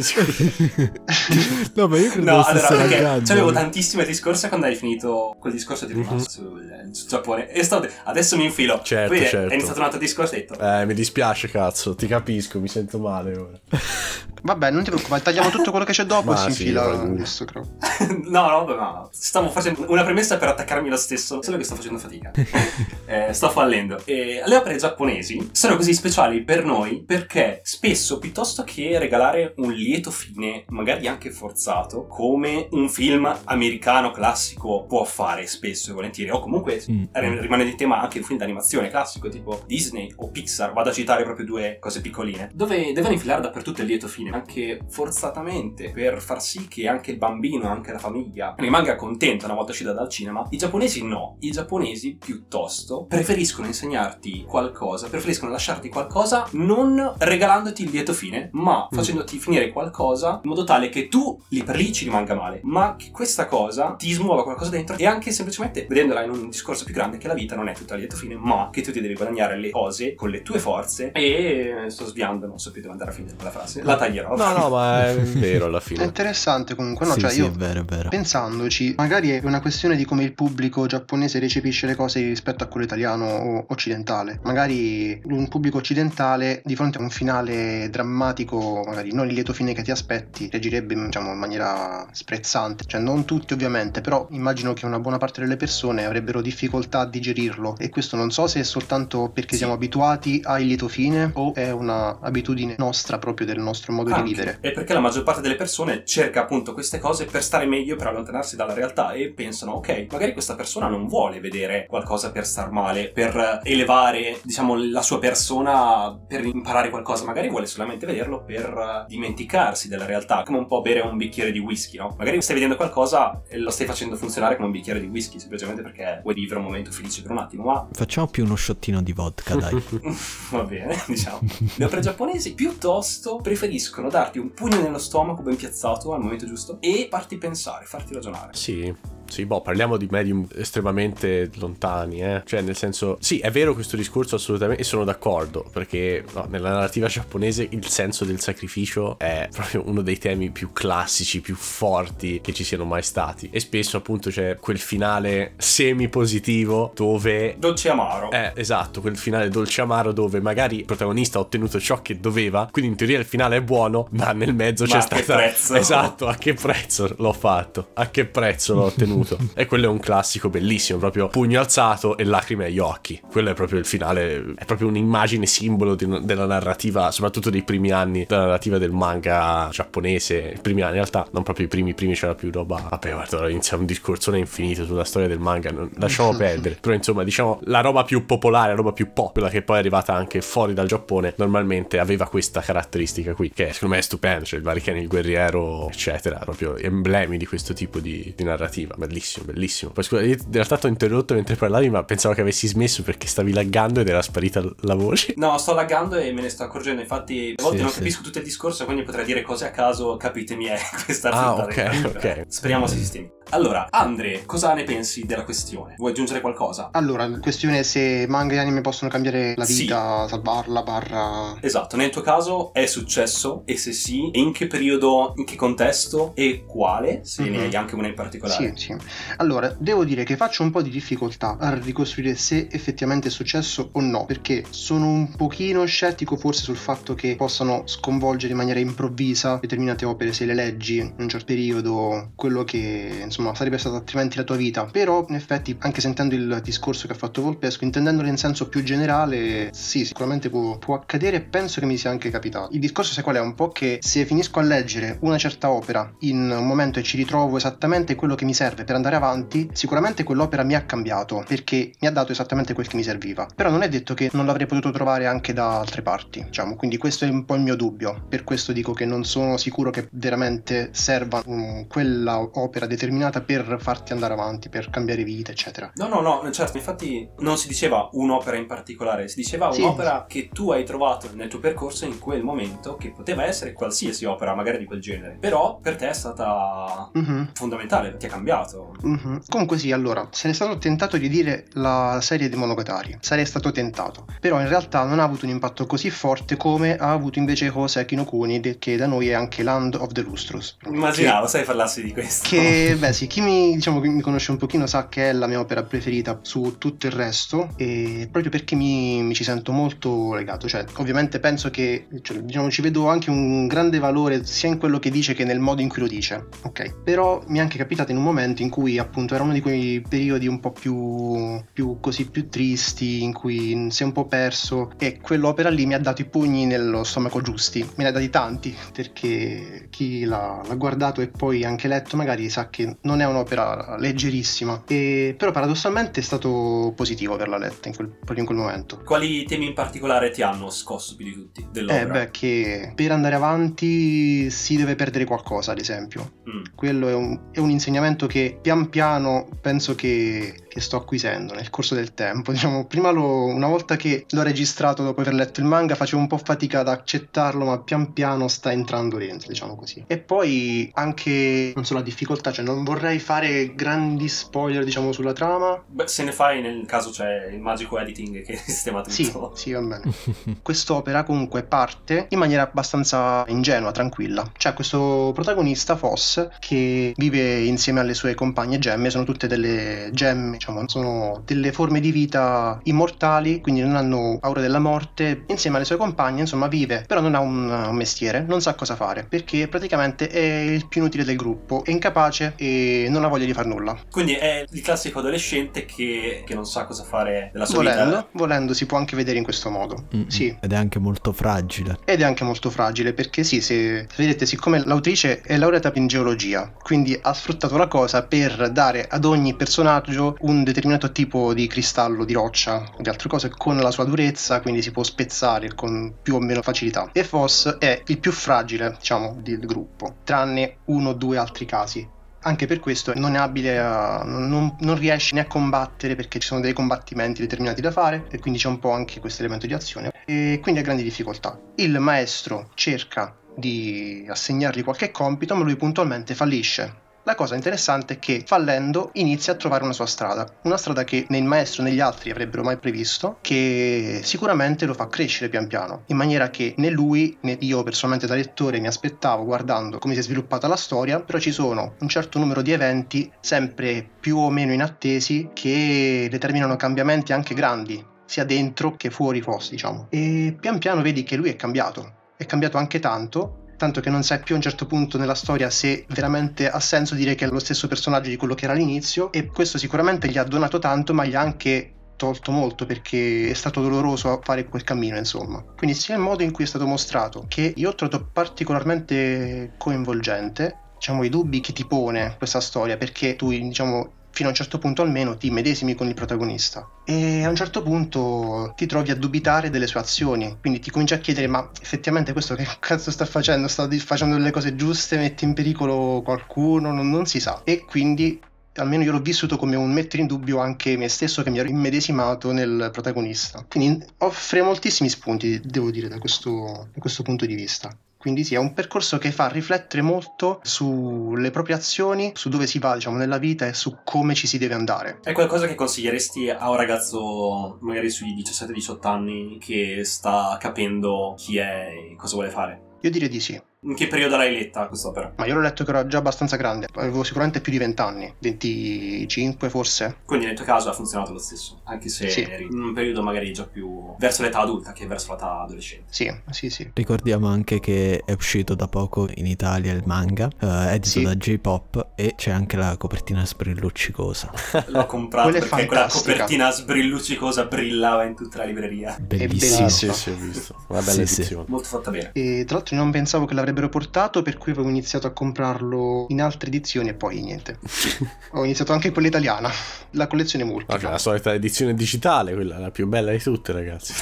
[1.74, 5.86] no, ma io credo No, allora, perché c'avevo tantissime discorse quando hai finito quel discorso
[5.86, 6.16] di mm-hmm.
[6.18, 7.48] sul, sul Giappone.
[7.50, 8.80] E sto, adesso mi infilo.
[8.82, 9.50] Certo, Poi certo.
[9.50, 10.58] è iniziato un altro discorso e ho detto...
[10.58, 13.60] Eh, mi dispiace, cazzo, ti capisco, mi sento male ora.
[14.42, 17.44] Vabbè, non ti preoccupare, tagliamo tutto quello che c'è dopo e si sì, infila adesso,
[18.28, 21.98] no, no, no, stavo facendo una premessa per attaccarmi lo stesso, solo che sto facendo
[21.98, 22.32] fatica.
[23.06, 24.00] eh, sto fallendo.
[24.04, 29.72] E le opere giapponesi sono così speciali per noi perché spesso, piuttosto che regalare un
[29.72, 36.30] lieto fine, magari anche forzato, come un film americano classico può fare spesso e volentieri,
[36.30, 37.04] o comunque mm.
[37.12, 41.22] rimane di tema anche un film d'animazione classico tipo Disney o Pixar, vado a citare
[41.22, 46.42] proprio due cose piccoline, dove devono infilare dappertutto il lieto fine, anche forzatamente, per far
[46.42, 50.46] sì che anche il bambino, anche la famiglia rimanga contenta una volta uscita dal cinema.
[50.50, 57.90] I giapponesi no, i giapponesi piuttosto preferiscono insegnarti qualcosa, preferiscono lasciarti qualcosa non regalandoti il
[57.90, 58.96] lieto fine, ma mm.
[58.96, 62.96] facendoti finire qualcosa in modo tale che tu lì per lì ci rimanga male, ma
[62.96, 66.94] che questa cosa ti smuova qualcosa dentro e anche semplicemente vedendola in un discorso più
[66.94, 69.58] grande che la vita non è tutta lieto fine, ma che tu ti devi guadagnare
[69.58, 73.14] le cose con le tue forze e sto sviando, non so più dove andare a
[73.14, 73.82] finire quella frase.
[73.82, 74.21] La taglierò.
[74.28, 76.02] No, no, ma è vero alla fine.
[76.02, 78.08] È interessante comunque, no, sì, cioè sì, io è vero, è vero.
[78.08, 82.66] pensandoci, magari è una questione di come il pubblico giapponese recepisce le cose rispetto a
[82.66, 84.40] quello italiano o occidentale.
[84.42, 89.72] Magari un pubblico occidentale di fronte a un finale drammatico, magari non il lieto fine
[89.72, 92.84] che ti aspetti, reagirebbe diciamo, in maniera sprezzante.
[92.86, 97.06] Cioè non tutti ovviamente, però immagino che una buona parte delle persone avrebbero difficoltà a
[97.06, 99.58] digerirlo e questo non so se è soltanto perché sì.
[99.58, 104.22] siamo abituati al lieto fine o è un'abitudine nostra proprio del nostro modo Anche.
[104.22, 104.58] di vivere.
[104.60, 108.08] E perché la maggior parte delle persone cerca appunto queste cose per stare meglio, per
[108.08, 112.70] allontanarsi dalla realtà e pensano ok, magari questa persona non vuole vedere qualcosa per star
[112.70, 119.04] male, per elevare diciamo la sua persona per imparare qualcosa, magari vuole solamente vederlo per
[119.08, 122.14] dimenticarsi della realtà, come un po' bere un bicchiere di whisky, no?
[122.18, 125.82] Magari stai vedendo qualcosa e lo stai facendo funzionare come un bicchiere di whisky, semplicemente
[125.82, 127.88] perché vuoi vivere un momento felice per un attimo, ma...
[127.92, 129.82] Facciamo più uno sciottino di vodka, dai.
[130.50, 131.40] Va bene, diciamo.
[131.76, 136.78] Le opere giapponesi piuttosto preferiscono darti un pugno nello stomaco ben piazzato al momento giusto
[136.80, 138.54] e farti pensare, farti ragionare.
[138.54, 138.94] Sì,
[139.32, 142.42] sì, boh, parliamo di medium estremamente lontani, eh.
[142.44, 146.70] Cioè, nel senso, sì, è vero questo discorso assolutamente, e sono d'accordo, perché no, nella
[146.70, 152.40] narrativa giapponese il senso del sacrificio è proprio uno dei temi più classici, più forti
[152.42, 153.48] che ci siano mai stati.
[153.50, 157.56] E spesso, appunto, c'è quel finale semi-positivo dove...
[157.58, 158.30] Dolce amaro.
[158.30, 162.68] Eh, esatto, quel finale dolce amaro dove magari il protagonista ha ottenuto ciò che doveva,
[162.70, 165.32] quindi in teoria il finale è buono, ma nel mezzo ma c'è stato...
[165.32, 165.74] Prezzo.
[165.82, 167.88] Esatto, a che prezzo l'ho fatto?
[167.94, 169.21] A che prezzo l'ho ottenuto?
[169.22, 169.38] Ottenuto.
[169.54, 173.20] e quello è un classico bellissimo, proprio pugno alzato e lacrime agli occhi.
[173.30, 177.90] Quello è proprio il finale, è proprio un'immagine simbolo di, della narrativa, soprattutto dei primi
[177.90, 180.54] anni della narrativa del manga giapponese.
[180.56, 182.86] I primi anni, in realtà, non proprio i primi, primi c'era più roba.
[182.90, 186.76] Vabbè, guarda, ora inizia un discorsone infinito sulla storia del manga, non, lasciamo perdere.
[186.80, 189.78] Però insomma, diciamo, la roba più popolare, la roba più pop, quella che poi è
[189.78, 194.44] arrivata anche fuori dal Giappone, normalmente aveva questa caratteristica qui, che secondo me è stupendo,
[194.44, 199.44] cioè il Variken, il guerriero, eccetera, proprio emblemi di questo tipo di, di narrativa bellissimo,
[199.44, 199.92] bellissimo.
[199.92, 203.02] Poi scusa, io in realtà ti ho interrotto mentre parlavi, ma pensavo che avessi smesso
[203.02, 205.34] perché stavi laggando ed era sparita la voce.
[205.36, 207.02] No, sto laggando e me ne sto accorgendo.
[207.02, 207.98] Infatti, a volte sì, non sì.
[207.98, 212.02] capisco tutto il discorso, quindi potrei dire cose a caso, capitemi, è questa Ah, ok,
[212.06, 212.44] ok.
[212.48, 213.30] Speriamo si sistemi.
[213.52, 215.94] Allora, Andre, cosa ne pensi della questione?
[215.98, 216.88] Vuoi aggiungere qualcosa?
[216.92, 220.30] Allora, la questione è se manga e anime possono cambiare la vita, sì.
[220.30, 221.58] salvarla, barra...
[221.60, 226.32] Esatto, nel tuo caso è successo e se sì, in che periodo, in che contesto
[226.34, 227.52] e quale, se mm-hmm.
[227.52, 228.72] ne hai anche una in particolare.
[228.74, 228.96] Sì, sì.
[229.36, 233.90] Allora, devo dire che faccio un po' di difficoltà a ricostruire se effettivamente è successo
[233.92, 238.80] o no, perché sono un pochino scettico forse sul fatto che possano sconvolgere in maniera
[238.80, 243.96] improvvisa determinate opere se le leggi in un certo periodo, quello che insomma sarebbe stata
[243.96, 244.84] altrimenti la tua vita.
[244.84, 248.82] Però in effetti, anche sentendo il discorso che ha fatto Volpesco, intendendolo in senso più
[248.82, 252.72] generale, sì, sicuramente può, può accadere e penso che mi sia anche capitato.
[252.72, 253.40] Il discorso sai qual è?
[253.40, 257.16] Un po' che se finisco a leggere una certa opera in un momento e ci
[257.16, 261.92] ritrovo esattamente quello che mi serve per andare avanti, sicuramente quell'opera mi ha cambiato perché
[262.00, 263.46] mi ha dato esattamente quel che mi serviva.
[263.54, 266.96] Però non è detto che non l'avrei potuto trovare anche da altre parti, diciamo, quindi
[266.96, 268.24] questo è un po' il mio dubbio.
[268.28, 273.76] Per questo dico che non sono sicuro che veramente serva um, quella opera determinata per
[273.80, 275.90] farti andare avanti, per cambiare vita, eccetera.
[275.94, 280.40] No, no, no, certo, infatti non si diceva un'opera in particolare, si diceva un'opera sì.
[280.40, 284.54] che tu hai trovato nel tuo percorso in quel momento, che poteva essere qualsiasi opera,
[284.54, 287.44] magari di quel genere, però per te è stata mm-hmm.
[287.54, 288.94] fondamentale, ti ha cambiato.
[289.06, 289.36] Mm-hmm.
[289.48, 293.46] Comunque sì, allora, se ne è stato tentato di dire la serie di Monogatari, sarei
[293.46, 297.38] stato tentato, però in realtà non ha avuto un impatto così forte come ha avuto
[297.38, 300.76] invece Hoseki no Kuni, che da noi è anche Land of the Lustrous.
[300.86, 302.48] Immaginavo, che, sai parlassi di questo.
[302.48, 305.60] Che, beh sì, chi mi, diciamo, mi conosce un pochino sa che è la mia
[305.60, 310.68] opera preferita su tutto il resto e proprio perché mi, mi ci sento molto legato,
[310.68, 314.98] cioè ovviamente penso che, cioè, diciamo, ci vedo anche un grande valore sia in quello
[314.98, 317.02] che dice che nel modo in cui lo dice, ok?
[317.02, 320.00] Però mi è anche capitato in un momento in cui appunto era uno di quei
[320.00, 324.92] periodi un po' più, più così più tristi, in cui si è un po' perso
[324.98, 328.30] e quell'opera lì mi ha dato i pugni nello stomaco giusti, me ne ha dati
[328.30, 333.26] tanti perché chi l'ha, l'ha guardato e poi anche letto magari sa che non è
[333.26, 338.58] un'opera leggerissima, e, però paradossalmente è stato positivo averla letta in quel, proprio in quel
[338.58, 339.00] momento.
[339.04, 342.02] Quali temi in particolare ti hanno scosso più di tutti dell'opera?
[342.02, 346.40] Eh beh, che per andare avanti si deve perdere qualcosa, ad esempio.
[346.48, 346.62] Mm.
[346.74, 351.70] Quello è un, è un, insegnamento che pian piano penso che, che, sto acquisendo nel
[351.70, 352.52] corso del tempo.
[352.52, 356.28] Diciamo, prima lo, una volta che l'ho registrato dopo aver letto il manga facevo un
[356.28, 360.04] po' fatica ad accettarlo, ma pian piano sta entrando dentro, diciamo così.
[360.06, 365.32] E poi anche, non so, la difficoltà, cioè non vorrei fare grandi spoiler, diciamo, sulla
[365.32, 365.82] trama.
[365.86, 369.12] Beh, se ne fai nel caso c'è il magico editing che sistema tutto.
[369.14, 370.02] Sì, sì, va bene.
[370.62, 374.50] Quest'opera comunque parte in maniera abbastanza ingenua, tranquilla.
[374.56, 380.52] C'è questo protagonista, Foss, che vive insieme alle sue compagne gemme, sono tutte delle gemme,
[380.52, 385.44] diciamo, sono delle forme di vita immortali, quindi non hanno paura della morte.
[385.46, 388.96] Insieme alle sue compagne, insomma, vive, però non ha un, un mestiere, non sa cosa
[388.96, 393.46] fare, perché praticamente è il più inutile del gruppo, è incapace e non ha voglia
[393.46, 393.98] di fare nulla.
[394.10, 398.28] Quindi è il classico adolescente che, che non sa cosa fare della sua volendo, vita.
[398.32, 400.06] Volendo si può anche vedere in questo modo.
[400.14, 400.28] Mm-mm.
[400.28, 400.56] Sì.
[400.60, 401.98] Ed è anche molto fragile.
[402.04, 406.72] Ed è anche molto fragile perché sì, se vedete, siccome l'autrice è laureata in geologia,
[406.82, 412.24] quindi ha sfruttato la cosa per dare ad ogni personaggio un determinato tipo di cristallo,
[412.24, 416.34] di roccia, di altre cose con la sua durezza, quindi si può spezzare con più
[416.34, 417.10] o meno facilità.
[417.12, 422.11] E Foss è il più fragile, diciamo, del gruppo, tranne uno o due altri casi
[422.42, 426.48] anche per questo non è abile a, non, non, riesce né a combattere perché ci
[426.48, 429.74] sono dei combattimenti determinati da fare e quindi c'è un po' anche questo elemento di
[429.74, 431.58] azione e quindi ha grandi difficoltà.
[431.76, 438.18] Il maestro cerca di assegnargli qualche compito ma lui puntualmente fallisce la cosa interessante è
[438.18, 441.92] che fallendo inizia a trovare una sua strada, una strada che né il maestro né
[441.92, 446.74] gli altri avrebbero mai previsto, che sicuramente lo fa crescere pian piano, in maniera che
[446.78, 450.76] né lui né io personalmente da lettore mi aspettavo guardando come si è sviluppata la
[450.76, 456.26] storia, però ci sono un certo numero di eventi sempre più o meno inattesi che
[456.30, 460.06] determinano cambiamenti anche grandi, sia dentro che fuori Foss, diciamo.
[460.10, 464.22] E pian piano vedi che lui è cambiato, è cambiato anche tanto tanto che non
[464.22, 467.48] sai più a un certo punto nella storia se veramente ha senso dire che è
[467.48, 471.14] lo stesso personaggio di quello che era all'inizio e questo sicuramente gli ha donato tanto
[471.14, 475.60] ma gli ha anche tolto molto perché è stato doloroso fare quel cammino insomma.
[475.76, 480.76] Quindi sia il modo in cui è stato mostrato che io ho trovato particolarmente coinvolgente
[480.94, 484.78] diciamo i dubbi che ti pone questa storia perché tu diciamo fino a un certo
[484.78, 489.16] punto almeno ti medesimi con il protagonista e a un certo punto ti trovi a
[489.16, 493.26] dubitare delle sue azioni, quindi ti cominci a chiedere ma effettivamente questo che cazzo sta
[493.26, 493.68] facendo?
[493.68, 498.40] Sta facendo delle cose giuste, mette in pericolo qualcuno, non, non si sa e quindi
[498.76, 501.68] almeno io l'ho vissuto come un mettere in dubbio anche me stesso che mi ero
[501.68, 503.64] immedesimato nel protagonista.
[503.68, 507.94] Quindi offre moltissimi spunti, devo dire, da questo, da questo punto di vista.
[508.22, 512.78] Quindi sì, è un percorso che fa riflettere molto sulle proprie azioni, su dove si
[512.78, 515.18] va, diciamo, nella vita e su come ci si deve andare.
[515.24, 521.58] È qualcosa che consiglieresti a un ragazzo magari sui 17-18 anni che sta capendo chi
[521.58, 522.80] è e cosa vuole fare?
[523.00, 523.60] Io direi di sì.
[523.84, 525.32] In che periodo l'hai letta quest'opera?
[525.34, 528.32] Ma io l'ho letto che ero già abbastanza grande, avevo sicuramente più di 20 anni,
[528.38, 530.18] 25 forse.
[530.24, 532.42] Quindi nel tuo caso ha funzionato lo stesso, anche se sì.
[532.42, 536.04] eri in un periodo magari già più verso l'età adulta che verso l'età adolescente.
[536.10, 536.88] Sì, sì, sì.
[536.94, 541.22] Ricordiamo anche che è uscito da poco in Italia il manga, uh, edito sì.
[541.22, 544.52] da J-Pop e c'è anche la copertina sbrilluccicosa.
[544.86, 549.18] L'ho comprato quella perché quella copertina sbrilluccicosa brillava in tutta la libreria.
[549.20, 549.88] Bellissimo.
[549.88, 550.76] Sì, sì, sì, ho visto.
[550.86, 551.64] Una bella sì, edizione.
[551.66, 552.30] Molto fatta bene.
[552.34, 556.26] E tra l'altro non pensavo che l'avrebbe avrebbero portato, per cui avevo iniziato a comprarlo
[556.28, 557.78] in altre edizioni e poi niente.
[558.52, 559.70] Ho iniziato anche quella italiana,
[560.10, 560.96] la collezione multipla.
[560.96, 564.12] Okay, la solita edizione digitale, quella la più bella di tutte, ragazzi.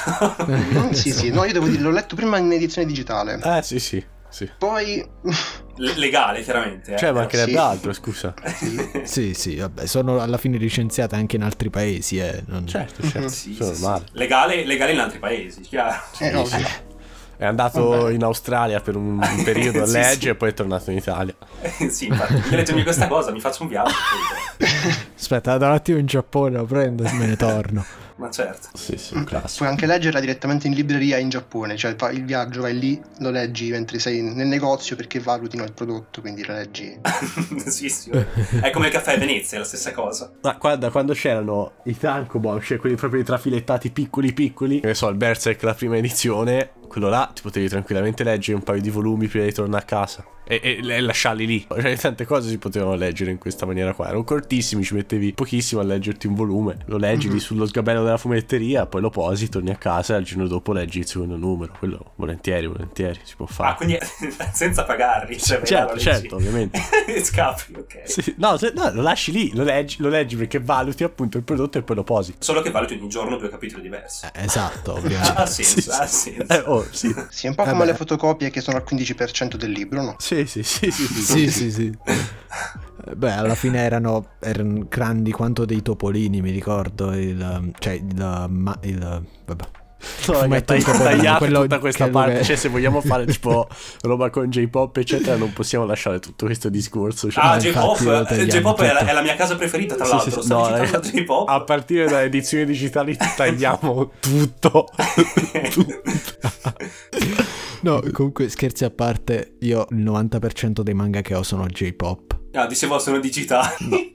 [0.93, 3.41] sì, sì, no, io devo dire, l'ho letto prima in edizione digitale.
[3.43, 4.05] Eh, sì, sì.
[4.31, 4.49] Sì.
[4.59, 5.05] Poi
[5.97, 6.99] legale chiaramente eh.
[6.99, 7.57] cioè mancherebbe sì.
[7.57, 8.91] altro scusa sì.
[9.03, 12.45] sì sì vabbè sono alla fine licenziate anche in altri paesi eh.
[12.47, 12.65] non...
[12.67, 13.83] certo certo sì, sì,
[14.13, 16.65] legale, legale in altri paesi chiaro eh, no, sì.
[17.41, 18.13] È andato Vabbè.
[18.13, 20.29] in Australia per un, periodo a sì, legge sì.
[20.29, 21.35] e poi è tornato in Italia.
[21.89, 23.95] sì, infatti, mi leggermi questa cosa, mi faccio un viaggio.
[25.17, 27.83] Aspetta, vado un attimo in Giappone, lo prendo e me ne torno.
[28.17, 28.69] Ma certo.
[28.75, 29.65] Sì, sì, un classico.
[29.65, 33.71] Puoi anche leggerla direttamente in libreria in Giappone, cioè il viaggio vai lì, lo leggi
[33.71, 37.01] mentre sei nel negozio perché valutino il prodotto, quindi lo leggi.
[37.65, 38.11] sì, sì.
[38.11, 40.31] È come il caffè a Venezia, è la stessa cosa.
[40.43, 45.09] Ma guarda, quando c'erano i tankobon, cioè quelli proprio trafilettati piccoli piccoli, che ne so,
[45.09, 49.29] il Berserk la prima edizione, quello là ti potevi tranquillamente leggere un paio di volumi
[49.29, 51.67] prima di tornare a casa e, e, e lasciarli lì.
[51.69, 54.09] Cioè, tante cose si potevano leggere in questa maniera qua.
[54.09, 56.79] Erano cortissimi, ci mettevi pochissimo a leggerti un volume.
[56.87, 57.37] Lo leggi mm-hmm.
[57.37, 60.73] lì sullo sgabello della fumetteria, poi lo posi, torni a casa e al giorno dopo
[60.73, 61.73] leggi il secondo numero.
[61.79, 63.71] Quello volentieri, volentieri, si può fare.
[63.71, 63.99] Ah, quindi
[64.53, 65.39] senza pagarli.
[65.39, 66.81] Cioè, certo, certo, ovviamente.
[67.23, 68.03] Scappi, ok.
[68.03, 71.45] Sì, no, se, no, lo lasci lì, lo leggi, lo leggi perché valuti appunto il
[71.45, 72.35] prodotto e poi lo posi.
[72.41, 74.27] Solo che valuti ogni giorno due capitoli diversi.
[74.27, 75.33] Eh, esatto, ovviamente.
[75.33, 76.53] ha senso, sì, ha senso.
[76.53, 77.15] Eh, oh, sì.
[77.29, 80.17] sì, un po' come le fotocopie che sono al 15% del libro, no?
[80.19, 81.07] Sì, sì, sì, sì.
[81.07, 81.99] sì sì, sì, sì.
[83.17, 87.13] Beh, alla fine erano, erano, grandi quanto dei topolini, mi ricordo.
[87.13, 89.65] Il, cioè, il, ma, il vabbè.
[90.27, 92.43] No, raga, tagli- tagliate tutta questa parte.
[92.43, 93.69] Cioè, se vogliamo fare tipo
[94.03, 97.31] roba con J-pop, eccetera, non possiamo lasciare tutto questo discorso.
[97.31, 97.99] Cioè, ah, J-pop,
[98.35, 100.43] J-pop è, la, è, la, mia casa preferita, tra sì, l'altro.
[100.43, 101.49] Sì, no, raga, J-pop.
[101.49, 104.87] A partire da edizioni digitali tagliamo tutto.
[105.73, 106.03] tutto.
[107.83, 112.40] No, comunque scherzi a parte, io il 90% dei manga che ho sono J-pop.
[112.53, 114.13] Ah, dicevo sono digitali.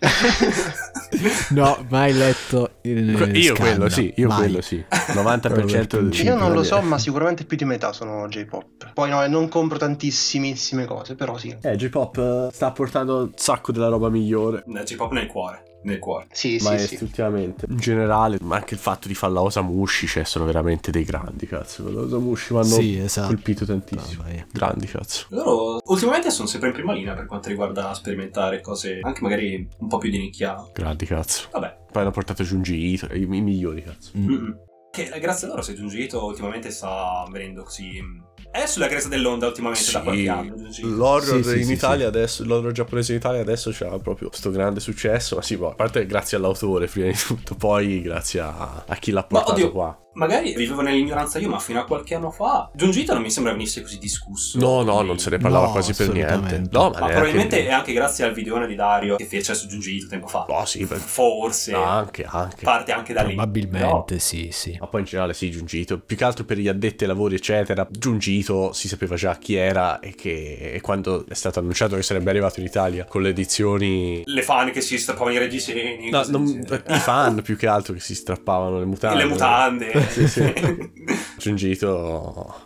[1.52, 3.72] No, no mai letto il Io Scanda.
[3.72, 4.38] quello sì, io mai.
[4.40, 4.84] quello sì.
[4.90, 8.92] 90% del Io non lo so, ma sicuramente più di metà sono J-pop.
[8.94, 11.56] Poi no, non compro tantissimissime cose, però sì.
[11.62, 14.64] Eh, J-pop eh, sta portando un sacco della roba migliore.
[14.68, 16.28] J-pop nel cuore nel cuore.
[16.32, 17.66] Sì, ma sì, effettivamente.
[17.68, 17.72] Sì.
[17.74, 21.48] In generale, ma anche il fatto di fare la Osamushi, cioè, sono veramente dei grandi,
[21.48, 21.90] cazzo.
[21.90, 23.28] La Osamushi mi hanno sì, esatto.
[23.28, 24.24] colpito tantissimo.
[24.24, 25.26] No, grandi, cazzo.
[25.30, 27.94] Loro ultimamente sono sempre in prima linea per quanto riguarda
[28.26, 30.56] sperimentare cose anche magari un po' più di nicchia.
[30.74, 31.48] Grandi, cazzo.
[31.52, 31.78] Vabbè.
[31.92, 34.12] Poi hanno portato Junji Ito, i, i migliori, cazzo.
[34.18, 34.52] Mm-hmm.
[34.92, 38.02] Che grazie a loro se Junji Ito ultimamente sta venendo così
[38.50, 40.56] è sulla cresta dell'onda ultimamente sì, da qualche anno.
[40.84, 44.80] L'horror sì, in sì, Italia adesso, l'horror giapponese in Italia adesso c'ha proprio questo grande
[44.80, 45.36] successo.
[45.36, 49.12] Ma sì, boh, a parte grazie all'autore prima di tutto, poi grazie a, a chi
[49.12, 53.14] l'ha portato oddio, qua magari vivevo nell'ignoranza io, ma fino a qualche anno fa Giungito
[53.14, 54.58] non mi sembra venisse così discusso.
[54.60, 56.64] No, no, non se ne parlava no, quasi per niente.
[56.72, 57.68] No, ma, ma probabilmente che...
[57.68, 60.46] è anche grazie al videone di Dario che fece su Giungito tempo fa.
[60.48, 60.98] No, sì, per...
[60.98, 61.72] forse.
[61.72, 62.64] No, anche, anche.
[62.64, 63.36] Parte anche da lì.
[63.36, 64.78] Probabilmente, sì, sì.
[64.80, 66.00] Ma poi in generale sì, Giungito.
[66.00, 67.88] Più che altro per gli addetti ai lavori, eccetera.
[67.90, 72.30] Giungito si sapeva già chi era e che e quando è stato annunciato che sarebbe
[72.30, 74.22] arrivato in Italia con le edizioni...
[74.26, 76.10] Le fan che si strappavano i reggiseni.
[76.10, 76.46] No, non...
[76.46, 79.20] i fan più che altro che si strappavano le mutande.
[79.20, 79.92] E le mutande.
[80.10, 80.54] sì, sì.
[81.38, 82.64] Giungito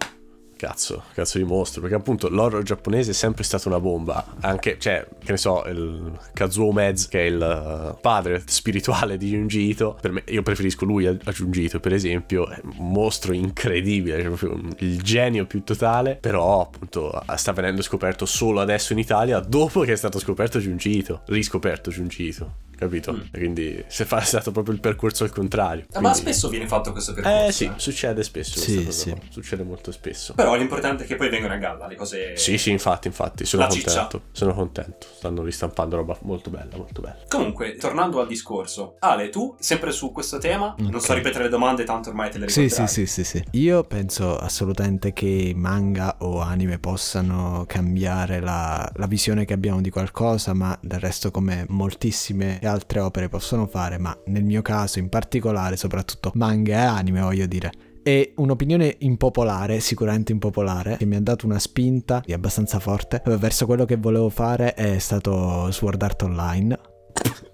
[0.60, 5.08] cazzo, cazzo di mostro, perché appunto l'horror giapponese è sempre stata una bomba, anche, cioè,
[5.24, 9.98] che ne so, il Kazuo Mez, che è il uh, padre spirituale di Junji Ito,
[10.02, 14.22] per me, io preferisco lui a, a Junji Ito, per esempio, è un mostro incredibile,
[14.22, 19.40] cioè proprio il genio più totale, però appunto sta venendo scoperto solo adesso in Italia,
[19.40, 23.14] dopo che è stato scoperto Junji Ito, riscoperto Junji Ito capito?
[23.14, 23.20] Mm.
[23.32, 25.86] Quindi se fa è stato proprio il percorso al contrario.
[25.88, 26.08] Quindi...
[26.08, 27.48] Ma spesso viene fatto questo percorso.
[27.48, 27.74] Eh sì, eh.
[27.76, 28.60] succede spesso.
[28.60, 29.14] Sì, sì.
[29.30, 30.34] Succede molto spesso.
[30.34, 32.38] Però l'importante è che poi vengano a galla le cose.
[32.38, 33.90] Sì, sì, infatti, infatti, sono La contento.
[33.90, 34.22] Ciccia.
[34.32, 35.08] Sono contento.
[35.12, 37.20] Stanno ristampando roba molto bella, molto bella.
[37.28, 40.90] Comunque, tornando al discorso, Ale, tu sempre su questo tema, okay.
[40.90, 42.88] non so ripetere le domande, tanto ormai te le ricorderai.
[42.88, 43.44] Sì, sì, sì, sì, sì.
[43.60, 49.90] Io penso assolutamente che manga o anime possano cambiare la, la visione che abbiamo di
[49.90, 55.10] qualcosa, ma del resto come moltissime altre opere possono fare, ma nel mio caso in
[55.10, 57.72] particolare, soprattutto manga e anime, voglio dire.
[58.02, 63.86] E un'opinione impopolare, sicuramente impopolare, che mi ha dato una spinta abbastanza forte verso quello
[63.86, 66.80] che volevo fare è stato Sword Art Online.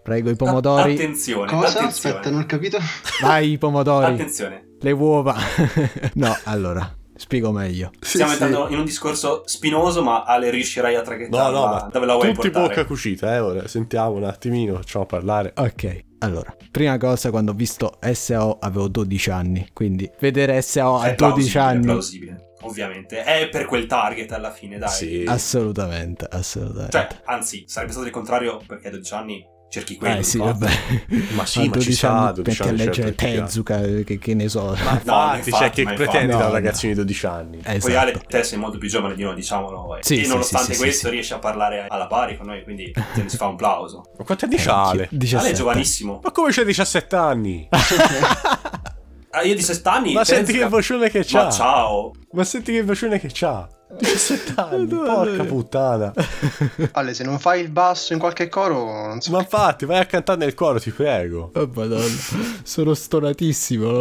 [0.04, 0.94] Prego i pomodori.
[0.94, 1.50] Attenzione.
[1.50, 1.80] Cosa?
[1.80, 2.16] Attenzione.
[2.18, 2.78] Aspetta, non ho capito.
[3.22, 4.14] Vai i pomodori.
[4.14, 4.76] Attenzione.
[4.80, 5.36] Le uova.
[6.14, 6.96] no, allora.
[7.16, 7.92] Spiego meglio.
[8.00, 8.74] Stiamo sì, entrando sì.
[8.74, 12.34] in un discorso spinoso, ma Ale riuscirai a traghettare no, no, ma dove la vuoi
[12.34, 12.68] tutti portare?
[12.68, 15.54] bocca cucita, eh, ora sentiamo un attimino, facciamo parlare.
[15.56, 16.04] Ok.
[16.20, 21.58] Allora, prima cosa, quando ho visto SAO avevo 12 anni, quindi vedere SAO a 12
[21.58, 21.82] anni...
[21.82, 23.24] È plausibile, ovviamente.
[23.24, 24.90] È per quel target alla fine, dai.
[24.90, 25.24] Sì.
[25.28, 26.98] Assolutamente, assolutamente.
[26.98, 30.20] Cioè, anzi, sarebbe stato il contrario perché a 12 anni cerchi quello.
[30.20, 30.70] Eh sì, vabbè.
[31.34, 34.76] Ma sì, ma ci sa, 12 anni perché legge Tezuka, che, che, ne so.
[34.84, 37.60] Ma no, infatti, cioè, che pretendi da un ragazzino di 12 anni?
[37.60, 37.80] Esatto.
[37.80, 39.98] Poi Ale, te sei molto più giovane di noi, diciamolo.
[40.02, 43.22] Sì, e sì, nonostante sì, questo riesci a parlare alla pari con noi, quindi te
[43.22, 44.04] ne si fa un plauso.
[44.18, 45.08] Ma quanti anni c'ha Ale?
[45.12, 45.38] 17.
[45.38, 46.20] Ale è giovanissimo.
[46.24, 47.68] Ma come c'è 17 anni?
[49.32, 50.14] ah, io 17 anni?
[50.14, 51.46] Ma senti che vocione che c'ha.
[51.46, 52.12] Ma ciao.
[52.36, 53.68] Ma senti che vocione che c'ha.
[53.98, 56.14] 17 anni, porca puttana.
[56.92, 59.32] Ale, se non fai il basso in qualche coro, non so.
[59.32, 61.52] Ma infatti, vai a cantare nel coro, ti prego.
[61.54, 62.04] Oh, madonna,
[62.64, 64.00] sono stonatissimo.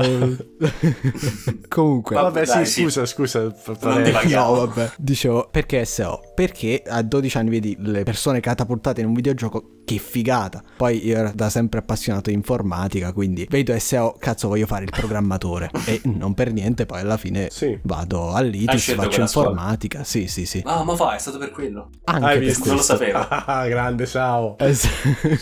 [1.68, 3.43] Comunque, vabbè, dai, sì, scusa, scusa.
[3.43, 4.93] No, vabbè.
[4.97, 6.32] Dicevo, perché SO?
[6.35, 10.62] Perché a 12 anni vedi le persone catapultate in un videogioco che figata.
[10.76, 14.91] Poi io ero da sempre appassionato di informatica, quindi vedo SEO, cazzo voglio fare il
[14.91, 15.70] programmatore.
[15.85, 17.78] e non per niente, poi alla fine sì.
[17.82, 20.05] vado all'ITIS, faccio informatica.
[20.05, 20.05] Scuola.
[20.05, 20.62] Sì, sì, sì.
[20.64, 21.91] Ah, ma fa, è stato per quello.
[22.05, 22.66] Anche Hai visto?
[22.66, 23.27] Non lo sapevo.
[23.47, 24.57] Ah, grande Sao.
[24.59, 24.75] Eh,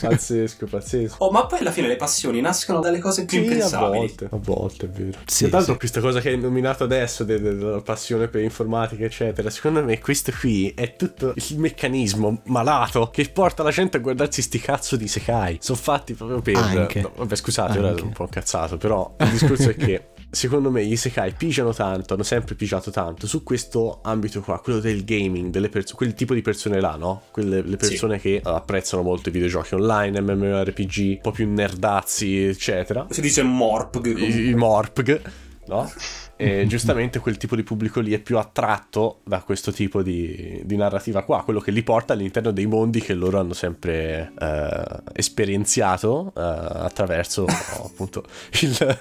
[0.01, 1.17] pazzesco, pazzesco.
[1.19, 3.97] Oh, ma poi alla fine le passioni nascono dalle cose più sì, impensabili.
[3.97, 5.19] a volte, a volte, è vero.
[5.27, 5.79] Sì, Tra l'altro sì.
[5.79, 10.73] questa cosa che hai nominato adesso della passione per informatica, eccetera, secondo me questo qui
[10.75, 15.59] è tutto il meccanismo malato che porta la gente a guardarsi sti cazzo di Sekai.
[15.61, 16.57] Sono fatti proprio per.
[16.57, 17.01] Anche.
[17.01, 17.85] No, vabbè, scusate, Anche.
[17.85, 18.77] ora sono un po' incazzato.
[18.77, 20.07] Però il discorso è che.
[20.35, 24.81] Secondo me gli Sekai pigiano tanto, hanno sempre pigiato tanto su questo ambito qua, quello
[24.81, 27.25] del gaming, perso- quel tipo di persone là, no?
[27.31, 28.23] Quelle le persone sì.
[28.23, 33.07] che apprezzano molto i videogiochi online, MMORPG, un po' più nerdazzi, eccetera.
[33.11, 34.07] Si dice Morpg.
[34.07, 35.21] I, i Morpg,
[35.67, 35.93] no?
[36.43, 40.77] E giustamente quel tipo di pubblico lì è più attratto da questo tipo di, di,
[40.77, 46.33] narrativa qua, quello che li porta all'interno dei mondi che loro hanno sempre eh, esperienziato
[46.37, 47.47] eh, attraverso
[47.85, 48.25] appunto
[48.61, 48.99] il,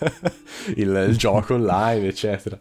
[0.76, 2.60] il, il gioco online, eccetera.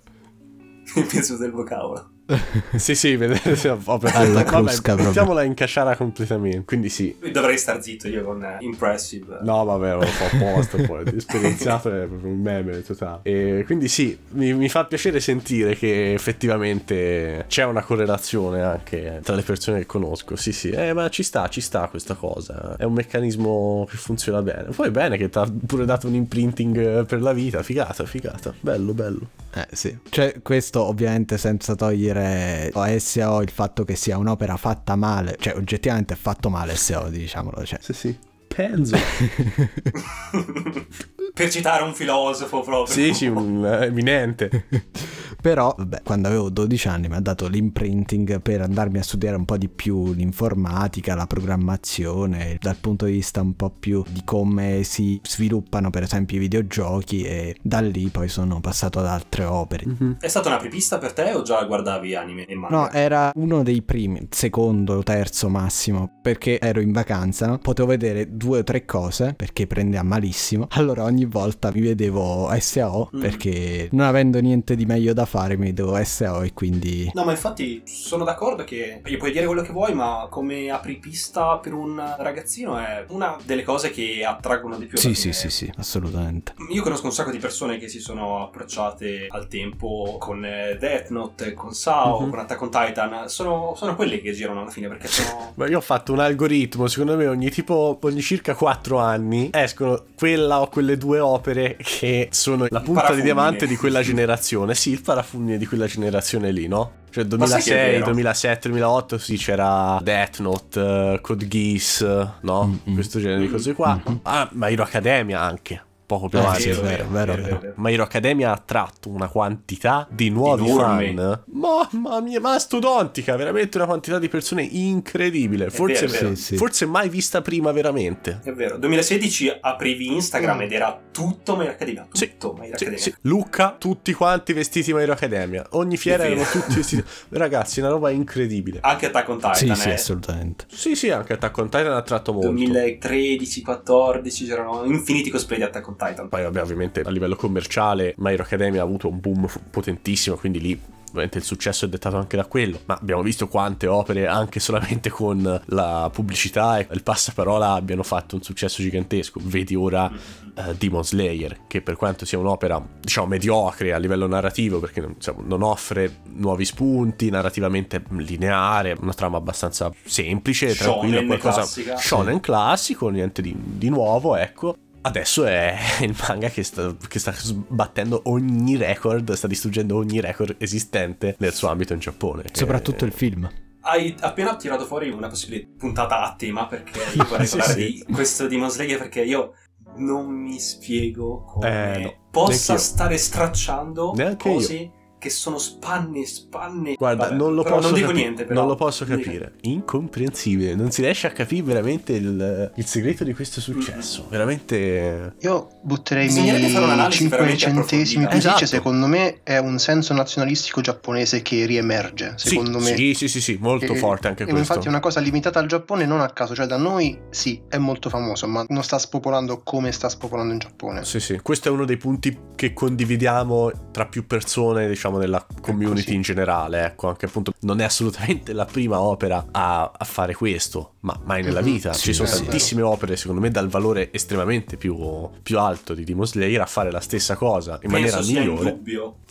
[0.97, 2.19] Il peso del vocabolo
[2.77, 6.65] sì, sì, vabbè, Alla crusca vabbè, mettiamola in casciara completamente.
[6.65, 7.17] Quindi sì.
[7.33, 9.39] Dovrei star zitto io con uh, Impressive.
[9.43, 11.05] No, vabbè, lo fa apposta poi.
[11.15, 13.21] Esperienziato è proprio un meme totale.
[13.23, 19.35] E quindi sì, mi, mi, fa piacere sentire che effettivamente c'è una correlazione anche tra
[19.35, 20.37] le persone che conosco.
[20.37, 22.77] Sì, sì, eh, ma ci sta, ci sta questa cosa.
[22.77, 24.69] È un meccanismo che funziona bene.
[24.75, 27.63] Poi è bene che ti ha pure dato un imprinting per la vita.
[27.63, 28.55] Figata, figata.
[28.61, 29.29] Bello, bello.
[29.53, 29.99] Eh sì.
[30.09, 35.37] Cioè, questo ovviamente senza togliere dire a SEO il fatto che sia un'opera fatta male,
[35.39, 37.65] cioè oggettivamente è fatto male SEO, diciamolo.
[37.65, 37.79] Cioè.
[37.81, 38.19] Sì, sì.
[38.49, 38.97] Penso.
[41.33, 42.95] per citare un filosofo proprio.
[42.95, 44.67] Sì, sì, un uh, eminente.
[45.41, 49.47] Però, vabbè, quando avevo 12 anni mi ha dato l'imprinting per andarmi a studiare un
[49.47, 54.83] po' di più l'informatica, la programmazione, dal punto di vista un po' più di come
[54.83, 59.87] si sviluppano per esempio i videogiochi e da lì poi sono passato ad altre opere.
[59.87, 60.13] Mm-hmm.
[60.21, 62.77] È stata una prepista per te o già guardavi anime e manga?
[62.77, 67.59] No, era uno dei primi, secondo, terzo massimo, perché ero in vacanza, no?
[67.59, 70.67] potevo vedere due o tre cose perché prende a malissimo.
[70.73, 73.21] Allora ogni volta mi vedevo SAO mm.
[73.21, 77.11] perché non avendo niente di meglio da fare mi vedevo SAO e quindi...
[77.15, 81.59] No ma infatti sono d'accordo che gli puoi dire quello che vuoi ma come apripista
[81.59, 84.99] per un ragazzino è una delle cose che attraggono di più.
[84.99, 86.55] Sì sì sì sì assolutamente.
[86.71, 91.09] Io conosco un sacco di persone che si sono approcciate al tempo con eh, Death
[91.11, 92.31] Note, con SAO, mm-hmm.
[92.31, 93.29] con Attack on Titan.
[93.29, 95.53] Sono, sono quelli che girano alla fine perché sono...
[95.57, 100.05] ma io ho fatto un algoritmo, secondo me ogni tipo, ogni circa 4 anni escono
[100.17, 104.75] quella o quelle due due opere che sono la punta di diamante di quella generazione.
[104.77, 106.99] Sì, il parafulmine di quella generazione lì, no?
[107.11, 112.07] Cioè 2006, 2007, 2008 sì c'era Death Note, uh, Code Geass,
[112.43, 112.67] no?
[112.67, 112.95] Mm-hmm.
[112.95, 114.01] Questo genere di cose qua.
[114.01, 114.19] Mm-hmm.
[114.23, 116.69] Ah, ma Hero Academia anche poco più avanti.
[116.69, 117.73] Eh, sì, è vero, vero, vero, vero.
[117.77, 121.15] Ma Hero Academia ha attratto una quantità di nuovi Enorme.
[121.15, 121.43] fan.
[121.53, 125.71] Mamma mia, mastodontica, veramente una quantità di persone incredibile.
[125.71, 128.41] Forse, vero, sì, forse mai vista prima, veramente.
[128.43, 128.77] È vero.
[128.77, 130.63] 2016 aprivi Instagram mm.
[130.63, 132.09] ed era tutto My Hero Academia.
[132.11, 132.99] Tutto sì, My Hero Academia.
[132.99, 135.65] Sì, Lucca, tutti quanti vestiti My Hero Academia.
[135.71, 137.05] Ogni fiera erano tutti vestiti.
[137.29, 138.81] Ragazzi, una roba incredibile.
[138.83, 139.55] Anche Attack on Titan.
[139.55, 139.75] Sì, eh.
[139.77, 140.65] sì, assolutamente.
[140.73, 142.53] Sì, sì, anche Attack on Titan ha attratto molto.
[142.53, 146.00] 2013-14 c'erano infiniti cosplay di Attack on Titan.
[146.29, 150.61] Poi vabbè, ovviamente a livello commerciale My Hero Academia ha avuto un boom potentissimo, quindi
[150.61, 150.81] lì
[151.11, 155.11] ovviamente il successo è dettato anche da quello, ma abbiamo visto quante opere anche solamente
[155.11, 159.41] con la pubblicità e il passaparola abbiano fatto un successo gigantesco.
[159.43, 164.79] Vedi ora uh, Demon Slayer, che per quanto sia un'opera, diciamo, mediocre a livello narrativo,
[164.79, 171.97] perché diciamo, non offre nuovi spunti, narrativamente lineare, una trama abbastanza semplice, tranquilla, qualcosa classica.
[171.97, 177.33] shonen classico, niente di, di nuovo, ecco Adesso è il manga che sta, che sta,
[177.33, 182.45] sbattendo ogni record, sta distruggendo ogni record esistente nel suo ambito in Giappone.
[182.53, 183.51] Soprattutto il film.
[183.83, 188.05] Hai appena tirato fuori una possibile puntata a tema perché io vorrei sì, parlare sì.
[188.07, 189.55] di questo Demon Slayer perché io
[189.97, 192.29] non mi spiego come eh, no.
[192.31, 196.95] possa stare stracciando Neanche cose io che sono spanne, spanne.
[196.95, 198.61] Guarda, Vabbè, non lo posso non dico capi- niente, però.
[198.61, 199.53] Non lo posso capire.
[199.61, 200.75] Incomprensibile.
[200.75, 204.25] Non si riesce a capire veramente il, il segreto di questo successo.
[204.27, 204.31] Mm.
[204.31, 205.35] Veramente.
[205.41, 208.65] Io butterei i miei 5 centesimi più esatto.
[208.65, 212.35] secondo me è un senso nazionalistico giapponese che riemerge.
[212.37, 212.97] Secondo sì, me.
[212.97, 214.61] Sì, sì, sì, sì, molto e, forte anche e questo.
[214.61, 216.55] Infatti è una cosa limitata al Giappone non a caso.
[216.55, 220.59] Cioè, da noi sì, è molto famoso, ma non sta spopolando come sta spopolando in
[220.61, 221.05] Giappone.
[221.05, 221.39] Sì, sì.
[221.43, 226.85] Questo è uno dei punti che condividiamo tra più persone, diciamo, nella community in generale,
[226.85, 231.43] ecco, anche appunto non è assolutamente la prima opera a, a fare questo, ma mai
[231.43, 231.73] nella mm-hmm.
[231.73, 231.93] vita.
[231.93, 234.97] Sì, Ci sono tantissime opere, secondo me, dal valore estremamente più,
[235.43, 238.79] più, alto di Demon Slayer a fare la stessa cosa in Penso maniera migliore.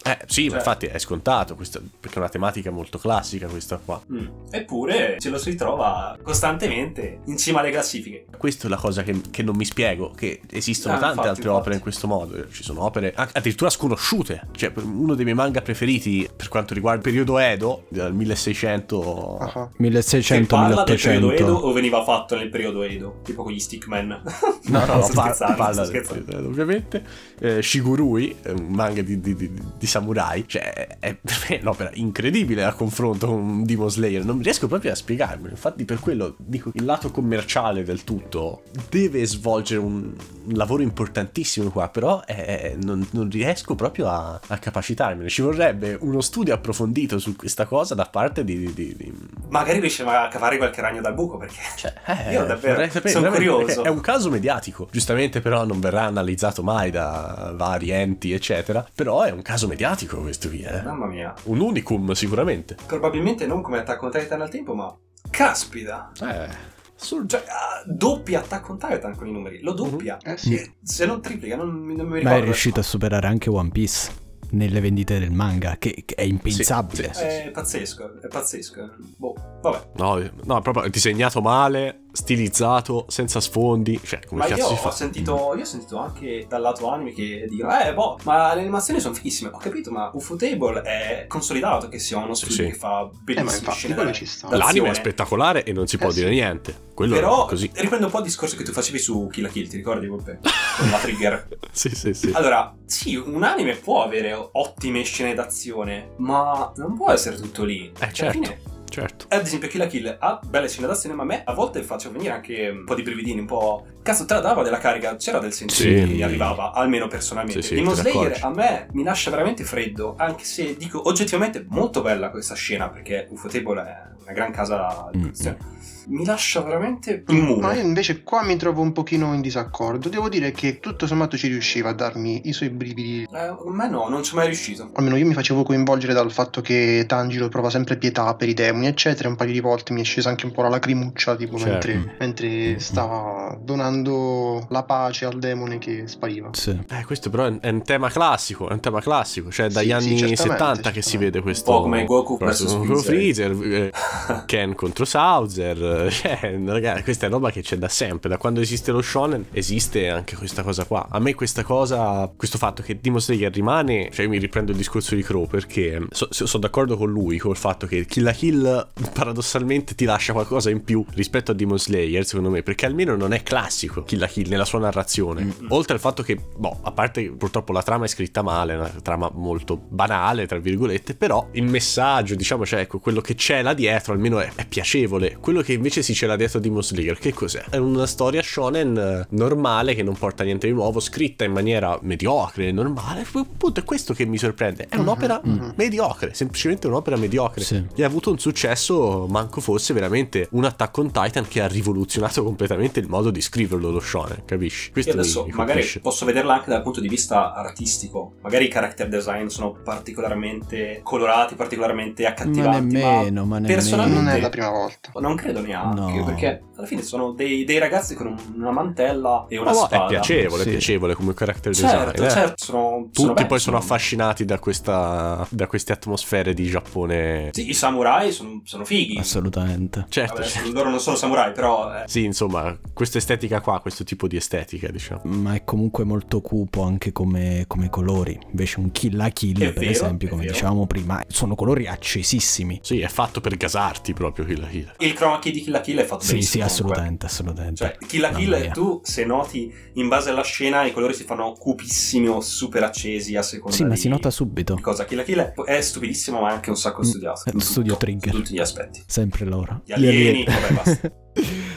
[0.03, 0.57] Eh sì, cioè.
[0.57, 4.01] infatti è scontato, questo, perché è una tematica molto classica questa qua.
[4.11, 4.27] Mm.
[4.49, 8.25] Eppure ce lo si ritrova costantemente in cima alle classifiche.
[8.37, 11.43] Questa è la cosa che, che non mi spiego, che esistono ah, tante infatti, altre
[11.43, 11.61] infatti.
[11.61, 12.49] opere in questo modo.
[12.49, 14.47] Ci sono opere addirittura sconosciute.
[14.51, 18.97] Cioè, uno dei miei manga preferiti per quanto riguarda il periodo Edo, dal 1600...
[18.97, 19.69] Uh-huh.
[19.77, 21.27] 1600 parla 1800.
[21.27, 23.19] del periodo Edo o veniva fatto nel periodo Edo?
[23.23, 24.07] Tipo con gli stickman?
[24.69, 27.03] no, no, no par- parla del periodo ovviamente.
[27.39, 32.63] Eh, Shigurui, un manga di, di, di, di samurai, cioè è per me un'opera incredibile
[32.63, 34.23] a confronto con Demon Slayer.
[34.23, 35.49] Non riesco proprio a spiegarmi.
[35.49, 40.13] Infatti, per quello dico il lato commerciale del tutto deve svolgere un,
[40.45, 45.27] un lavoro importantissimo qua, però è, non, non, riesco proprio a, a capacitarmene.
[45.27, 48.71] Ci vorrebbe uno studio approfondito su questa cosa da parte di.
[48.73, 49.13] di, di...
[49.49, 51.59] Magari riusciamo a cavare qualche ragno dal buco perché.
[51.75, 53.83] Cioè, eh, io davvero sapere, sono curioso.
[53.83, 58.85] È un caso mediatico, giustamente, però non verrà analizzato mai da vari enti, eccetera.
[58.93, 59.78] Però è un caso mediatico
[60.21, 60.81] questo qui, eh.
[60.81, 61.33] Mamma mia.
[61.43, 62.75] Un unicum, sicuramente.
[62.85, 64.95] Probabilmente non come Attack on Titan al tempo, ma.
[65.29, 66.11] Caspita!
[66.21, 66.77] Eh.
[66.95, 70.17] Sul, cioè, uh, doppia Attack on Titan con i numeri, lo doppia.
[70.25, 70.35] Mm-hmm.
[70.35, 70.73] Eh sì.
[70.83, 72.23] Se non triplica, non, non mi ricordo.
[72.23, 76.23] Ma è riuscito a superare anche One Piece nelle vendite del manga, che, che è
[76.23, 77.13] impensabile.
[77.13, 78.95] Sì, sì, sì, è pazzesco, è pazzesco.
[79.17, 79.91] Boh, vabbè.
[79.95, 83.99] No, no, proprio disegnato male, stilizzato, senza sfondi.
[84.03, 84.91] Cioè, come ma cazzo io si ho fa?
[84.91, 88.99] Sentito, io ho sentito anche dal lato anime che dicono, eh, boh, ma le animazioni
[88.99, 89.51] sono fighissime.
[89.53, 94.13] Ho capito, ma Ufotable è consolidato che sia uno studio che fa bellissime eh, scene.
[94.13, 94.55] Ci sta.
[94.55, 96.87] L'anime è spettacolare e non si può eh, dire niente.
[96.93, 99.77] Quello Però, riprendo un po' il discorso che tu facevi su Kill la Kill, ti
[99.77, 100.39] ricordi, Volpe?
[100.77, 101.47] Con la trigger.
[101.71, 102.31] sì, sì, sì.
[102.33, 107.89] Allora, sì, un anime può avere ottime scene d'azione, ma non può essere tutto lì.
[107.99, 108.31] Eh, certo.
[108.31, 108.59] Fine,
[108.89, 109.25] certo.
[109.29, 112.11] Ad esempio, Kill la Kill ha belle scene d'azione, ma a me a volte faccio
[112.11, 113.85] venire anche un po' di brividini, un po'.
[114.01, 115.93] Cazzo, te la dava della carica, c'era del senso sì.
[115.93, 117.61] che mi arrivava, almeno personalmente.
[117.61, 122.01] Sì, sì, Demon Slayer a me mi lascia veramente freddo, anche se dico oggettivamente molto
[122.01, 125.57] bella questa scena, perché Ufotable è una gran casa di produzione.
[125.59, 127.61] Mm-hmm mi lascia veramente immune.
[127.61, 130.09] Ma io invece qua mi trovo un pochino in disaccordo.
[130.09, 133.27] Devo dire che tutto sommato ci riusciva a darmi i suoi brividi.
[133.31, 134.89] Eh, a me no, non ci ho mai riuscito.
[134.93, 138.87] Almeno io mi facevo coinvolgere dal fatto che Tanjiro prova sempre pietà per i demoni,
[138.87, 139.29] eccetera.
[139.29, 141.87] Un paio di volte mi è scesa anche un po' la lacrimuccia, tipo certo.
[141.87, 146.49] mentre, mentre, stava donando la pace al demone che spariva.
[146.53, 146.77] Sì.
[146.89, 150.17] Eh, questo però è un tema classico, è un tema classico, cioè dagli sì, anni
[150.17, 151.71] sì, 70 che si vede questo.
[151.71, 153.53] Un po' come Goku vs Freezer.
[153.53, 153.73] Freezer.
[153.73, 153.91] Eh,
[154.45, 155.77] Ken contro Sauzer,
[156.09, 160.09] cioè, ragazzi, questa è roba che c'è da sempre, da quando esiste lo shonen esiste
[160.09, 161.07] anche questa cosa qua.
[161.09, 164.77] A me questa cosa, questo fatto che Demon Slayer rimane, cioè io mi riprendo il
[164.77, 168.87] discorso di Crow perché so, sono d'accordo con lui col fatto che Kill la Kill
[169.13, 173.33] paradossalmente ti lascia qualcosa in più rispetto a Demon Slayer, secondo me, perché almeno non
[173.33, 175.43] è classico Kill la Kill nella sua narrazione.
[175.43, 175.65] Mm-hmm.
[175.69, 178.93] Oltre al fatto che, boh, a parte purtroppo la trama è scritta male, è una
[179.01, 183.73] trama molto banale, tra virgolette, però il messaggio, diciamo, cioè ecco, quello che c'è là
[183.73, 185.37] dietro almeno è, è piacevole.
[185.39, 187.65] Quello che invece si c'è là dietro di Slayer, che cos'è?
[187.69, 191.97] È una storia shonen eh, normale che non porta niente di nuovo, scritta in maniera
[192.01, 193.25] mediocre, normale.
[193.33, 194.87] Appunto è questo che mi sorprende.
[194.89, 195.69] È un'opera mm-hmm.
[195.75, 197.63] mediocre, semplicemente un'opera mediocre.
[197.63, 197.83] Sì.
[197.95, 202.43] E ha avuto un successo, manco fosse veramente un Attack on Titan che ha rivoluzionato
[202.43, 204.91] completamente il modo di scriverlo lo shonen, capisci?
[204.91, 208.33] Questo adesso mi, mi magari posso vederla anche dal punto di vista artistico.
[208.41, 212.97] Magari i character design sono particolarmente colorati, particolarmente accattivanti.
[212.97, 215.11] Ma nemmeno, ma, ma personalmente non è la prima volta.
[215.19, 216.25] Non credo neanche, no.
[216.25, 220.05] perché alla fine sono dei, dei, ragazzi con una mantella e una oh, spada.
[220.05, 220.69] È piacevole, sì.
[220.69, 222.25] è piacevole come character certo, design.
[222.25, 222.29] Eh.
[222.29, 227.49] Certo, sono, Tutti sono poi sono affascinati da, questa, da queste atmosfere di Giappone.
[227.51, 229.17] Sì, i samurai sono, sono fighi.
[229.17, 230.05] Assolutamente.
[230.09, 230.35] Certo.
[230.35, 230.71] Vabbè, certo.
[230.71, 231.93] loro non sono samurai, però...
[231.93, 232.03] Eh.
[232.07, 235.21] Sì, insomma, questa estetica qua, questo tipo di estetica, diciamo.
[235.25, 238.39] Ma è comunque molto cupo anche come, come colori.
[238.49, 242.79] Invece un Kill la Kill, è per vero, esempio, come dicevamo prima, sono colori accesissimi.
[242.81, 244.93] Sì, è fatto per gasarti proprio Kill la Kill.
[244.99, 246.63] Il chroma key di Kill la Kill è fatto sì, benissimo.
[246.65, 247.75] Sì, assolutamente, assolutamente.
[247.75, 251.53] Cioè, Kill la Kill, tu se noti in base alla scena i colori si fanno
[251.53, 253.89] cupissimi o super accesi a seconda Sì, di...
[253.89, 254.77] ma si nota subito.
[254.81, 255.05] Cosa?
[255.05, 257.43] Kill la Kill è stupidissimo ma è anche un sacco mm, studiato.
[257.53, 258.33] Mm, studio Trigger.
[258.33, 259.03] Tutti gli aspetti.
[259.05, 259.81] Sempre loro.
[259.85, 261.11] Gli alieni, vabbè basta.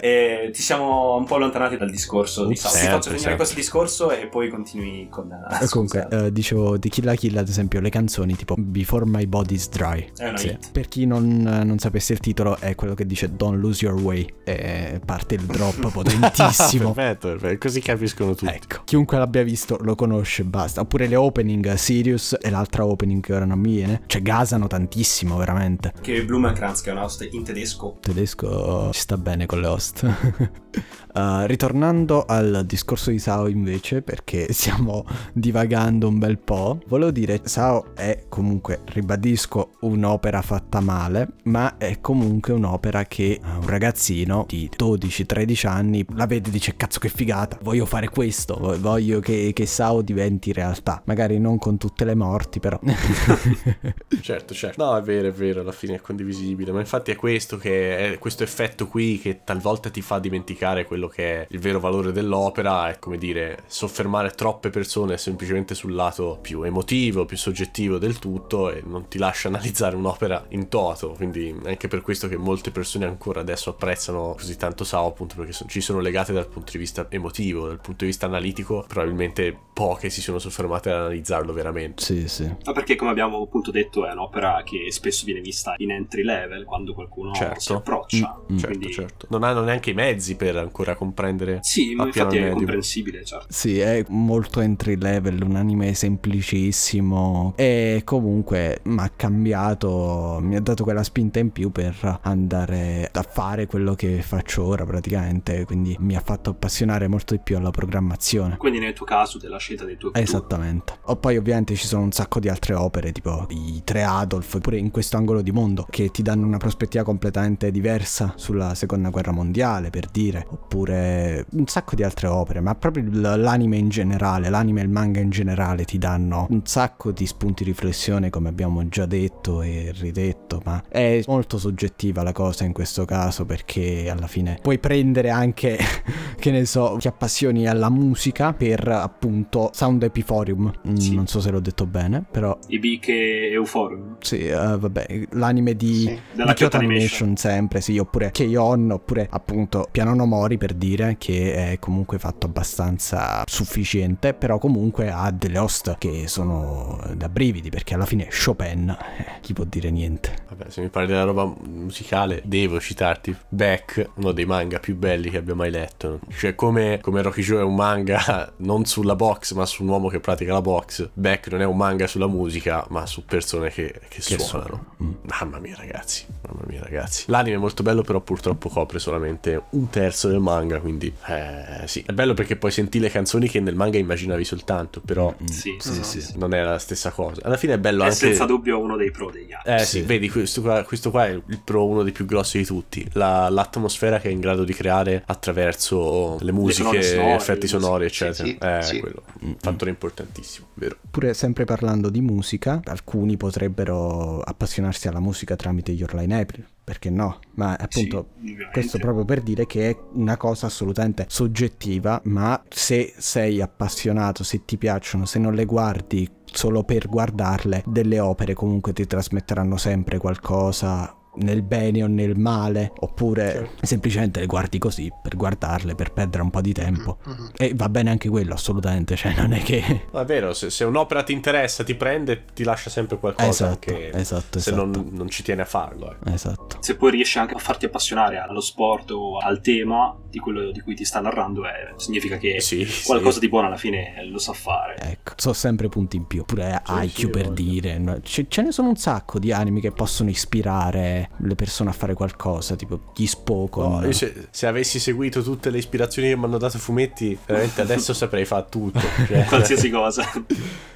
[0.00, 2.78] E ti siamo un po' allontanati dal discorso di Salvo.
[2.78, 3.36] Ti faccio finire certo.
[3.36, 5.30] questo discorso e poi continui con.
[5.30, 9.26] Uh, comunque, uh, dicevo di Kill la Kill, ad esempio, le canzoni tipo Before My
[9.26, 10.10] Body's Dry.
[10.16, 10.48] È una sì.
[10.48, 10.70] hit.
[10.72, 14.34] Per chi non, non, sapesse il titolo, è quello che dice Don't Lose Your Way.
[14.44, 16.92] E parte il drop potentissimo.
[16.92, 18.52] perfetto, perfetto, così capiscono tutti.
[18.52, 20.80] Ecco, chiunque l'abbia visto lo conosce, basta.
[20.80, 24.02] Oppure le opening Sirius e l'altra opening che ora non mi viene.
[24.06, 25.92] Cioè, gasano tantissimo, veramente.
[26.00, 27.98] Che Blumenkranz, che è un host in tedesco.
[28.00, 30.02] Tedesco ci sta bene con le host.
[31.14, 37.40] uh, ritornando al discorso di Sao invece, perché stiamo divagando un bel po', volevo dire,
[37.44, 44.70] Sao è comunque, ribadisco, un'opera fatta male, ma è comunque un'opera che un ragazzino di
[44.76, 49.66] 12-13 anni la vede e dice cazzo che figata, voglio fare questo, voglio che, che
[49.66, 51.02] Sao diventi realtà.
[51.06, 52.78] Magari non con tutte le morti, però.
[54.20, 54.84] certo, certo.
[54.84, 58.18] No, è vero, è vero, alla fine è condivisibile, ma infatti è questo che è
[58.18, 62.88] questo effetto qui che talvolta ti fa dimenticare quello che è il vero valore dell'opera
[62.88, 68.70] e come dire soffermare troppe persone semplicemente sul lato più emotivo, più soggettivo del tutto
[68.70, 72.70] e non ti lascia analizzare un'opera in toto, quindi è anche per questo che molte
[72.70, 76.78] persone ancora adesso apprezzano così tanto Sao appunto perché ci sono legate dal punto di
[76.78, 82.04] vista emotivo, dal punto di vista analitico probabilmente poche si sono soffermate ad analizzarlo veramente.
[82.04, 82.44] Sì, sì.
[82.64, 86.64] Ma perché come abbiamo appunto detto è un'opera che spesso viene vista in entry level
[86.64, 87.60] quando qualcuno certo.
[87.60, 88.40] si approccia.
[88.44, 88.58] Mm, mm.
[88.58, 89.26] Certo, certo.
[89.40, 91.60] Non hanno neanche i mezzi per ancora comprendere.
[91.62, 93.46] Sì, ma infatti è comprensibile, certo.
[93.48, 100.60] Sì, è molto entry level, un anime semplicissimo e comunque mi ha cambiato, mi ha
[100.60, 105.96] dato quella spinta in più per andare a fare quello che faccio ora praticamente, quindi
[106.00, 108.58] mi ha fatto appassionare molto di più alla programmazione.
[108.58, 110.22] Quindi nel tuo caso della scelta del tuo futuro.
[110.22, 110.98] Esattamente.
[111.04, 114.76] O poi ovviamente ci sono un sacco di altre opere, tipo i tre Adolf, pure
[114.76, 119.28] in questo angolo di mondo, che ti danno una prospettiva completamente diversa sulla seconda guerra
[119.30, 124.80] mondiale, per dire, oppure un sacco di altre opere, ma proprio l'anime in generale, l'anime
[124.80, 128.86] e il manga in generale ti danno un sacco di spunti di riflessione, come abbiamo
[128.88, 134.26] già detto e ridetto, ma è molto soggettiva la cosa in questo caso perché alla
[134.26, 135.78] fine puoi prendere anche,
[136.38, 141.14] che ne so, ti appassioni alla musica per appunto Sound Epiforium, mm, sì.
[141.14, 142.56] non so se l'ho detto bene, però...
[142.68, 144.16] Ibik e Euphorium.
[144.20, 146.20] Sì, uh, vabbè, l'anime di, sì.
[146.32, 151.72] di Kyoto Animation sempre, sì, oppure Keion, oppure appunto Piano No Mori per dire che
[151.72, 157.94] è comunque fatto abbastanza sufficiente, però comunque ha delle host che sono da brividi perché
[157.94, 160.34] alla fine Chopin, eh, chi può dire niente.
[160.48, 165.30] Vabbè, se mi parli della roba musicale, devo citarti Beck, uno dei manga più belli
[165.30, 166.20] che abbia mai letto.
[166.28, 170.08] Cioè, come, come Rocky Joe è un manga non sulla box, ma su un uomo
[170.08, 174.00] che pratica la box, Beck non è un manga sulla musica, ma su persone che,
[174.08, 174.94] che, che suonano.
[175.02, 175.12] Mm.
[175.22, 177.24] Mamma mia, ragazzi, mamma mia, ragazzi.
[177.28, 182.02] L'anime è molto bello, però purtroppo copre solamente un terzo del manga, quindi eh, sì.
[182.06, 185.76] È bello perché puoi sentire le canzoni che nel manga immaginavi soltanto, però mm, sì,
[185.78, 187.40] sì, sì, non è la stessa cosa.
[187.44, 188.16] Alla fine è bello è anche...
[188.16, 189.72] senza dubbio uno dei pro degli altri.
[189.72, 192.64] Eh sì, vedi, questo qua, questo qua, è il pro uno dei più grossi di
[192.64, 193.08] tutti.
[193.12, 198.04] La, l'atmosfera che è in grado di creare attraverso le musiche, le sonore, effetti sonori,
[198.04, 198.78] eccetera.
[198.78, 200.96] è quello, un fattore importantissimo, vero?
[201.10, 207.08] Pure sempre parlando di musica, alcuni potrebbero appassionarsi alla musica tramite gli Orline April perché
[207.08, 207.38] no?
[207.54, 213.14] Ma appunto sì, questo proprio per dire che è una cosa assolutamente soggettiva, ma se
[213.16, 218.92] sei appassionato, se ti piacciono, se non le guardi solo per guardarle, delle opere comunque
[218.92, 223.86] ti trasmetteranno sempre qualcosa nel bene o nel male, oppure certo.
[223.86, 227.18] semplicemente le guardi così per guardarle, per perdere un po' di tempo.
[227.28, 227.46] Mm-hmm.
[227.56, 229.16] E va bene anche quello, assolutamente.
[229.16, 230.06] Cioè, non è che.
[230.12, 233.48] è vero, se, se, un'opera ti interessa, ti prende, ti lascia sempre qualcosa.
[233.48, 234.84] Esatto, anche esatto, se esatto.
[234.84, 236.16] Non, non, ci tiene a farlo.
[236.24, 236.32] Eh.
[236.32, 236.76] Esatto.
[236.80, 240.80] Se poi riesci anche a farti appassionare allo sport o al tema di quello di
[240.80, 243.40] cui ti sta narrando, eh, significa che sì, qualcosa sì.
[243.40, 244.96] di buono alla fine lo sa fare.
[244.98, 246.44] Ecco, so sempre punti in più.
[246.44, 248.20] Pure sì, IQ per dire.
[248.22, 252.14] Ce, ce ne sono un sacco di anime che possono ispirare le persone a fare
[252.14, 254.02] qualcosa, tipo gli Spokon.
[254.02, 258.12] No, se, se, avessi seguito tutte le ispirazioni che mi hanno dato fumetti, veramente adesso
[258.12, 259.00] saprei fare tutto.
[259.26, 259.44] Cioè.
[259.48, 260.24] Qualsiasi cosa.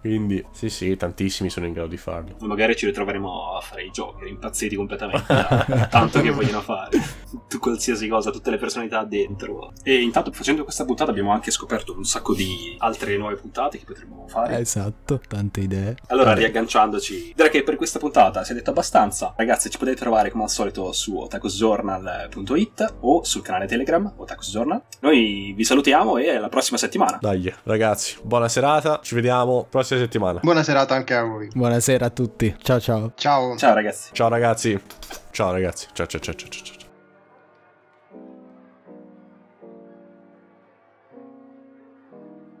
[0.00, 2.36] Quindi, sì, sì, tantissimi sono in grado di farlo.
[2.40, 5.46] Magari ci ritroveremo a fare i giochi, impazziti completamente,
[5.90, 6.98] tanto che vogliono fare.
[7.48, 9.72] Tu, qualsiasi cosa, tutte le personalità dentro.
[9.82, 13.84] E intanto, facendo questa puntata, abbiamo anche scoperto un sacco di altre nuove puntate che
[13.84, 14.58] potremmo fare.
[14.58, 15.96] Esatto, tante idee.
[16.08, 16.40] Allora, Vabbè.
[16.40, 19.34] riagganciandoci, direi che per questa puntata si è detto abbastanza.
[19.36, 24.82] Ragazzi, ci potete trovare come al solito su otakusjournal.it o sul canale Telegram Otakusjournal.
[25.00, 27.18] Noi vi salutiamo e alla prossima settimana.
[27.20, 30.40] Dai, ragazzi, buona serata, ci vediamo prossima settimana.
[30.40, 31.48] Buona serata anche a voi.
[31.52, 32.54] Buonasera a tutti.
[32.60, 33.12] Ciao ciao.
[33.16, 33.56] Ciao.
[33.56, 34.10] Ciao ragazzi.
[34.12, 34.80] Ciao ragazzi.
[35.30, 35.86] Ciao ragazzi.
[35.92, 36.76] Ciao ciao ciao ciao ciao.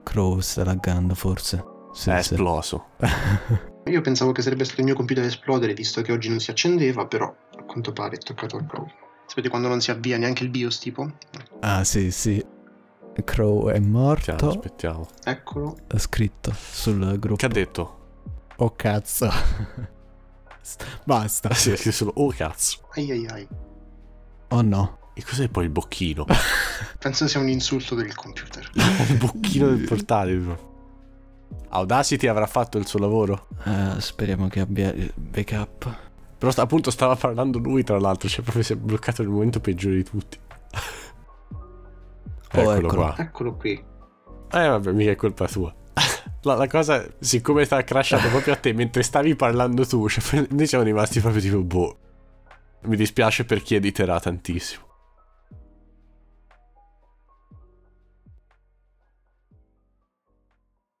[0.02, 1.64] Crow sta laggando forse.
[1.92, 2.34] Sì, è sì.
[2.34, 2.86] esploso.
[3.86, 6.50] Io pensavo che sarebbe stato il mio computer a esplodere visto che oggi non si
[6.50, 8.86] accendeva, però a quanto pare è toccato al Crow.
[9.26, 11.10] Sapete quando non si avvia neanche il BIOS tipo?
[11.60, 12.44] Ah sì sì.
[13.24, 14.32] Crow è morto.
[14.32, 15.08] Aspettiamo, aspettiamo.
[15.24, 15.76] Eccolo.
[15.88, 17.36] Ha scritto sul gruppo.
[17.36, 17.98] Che ha detto?
[18.56, 19.30] Oh cazzo.
[21.04, 21.52] Basta.
[21.54, 22.88] Sì, sì, solo oh cazzo.
[22.92, 23.48] Ai ai ai.
[24.48, 24.98] Oh no.
[25.14, 26.24] E cos'è poi il bocchino?
[26.98, 28.70] Penso sia un insulto del computer.
[28.74, 30.66] il bocchino del portale.
[31.70, 33.48] Audacity avrà fatto il suo lavoro?
[33.64, 35.96] Uh, speriamo che abbia il backup.
[36.38, 39.96] Però appunto stava parlando lui, tra l'altro, cioè proprio si è bloccato nel momento peggiore
[39.96, 40.38] di tutti.
[42.54, 43.14] Oh, eccolo, eccolo, qua.
[43.18, 43.72] Eccolo qui.
[44.50, 45.74] Eh vabbè, mica è colpa tua.
[46.42, 50.66] La, la, cosa, siccome sta crashato proprio a te mentre stavi parlando tu, cioè, noi
[50.66, 51.98] siamo rimasti proprio tipo boh.
[52.82, 54.87] Mi dispiace per chi editerà tantissimo.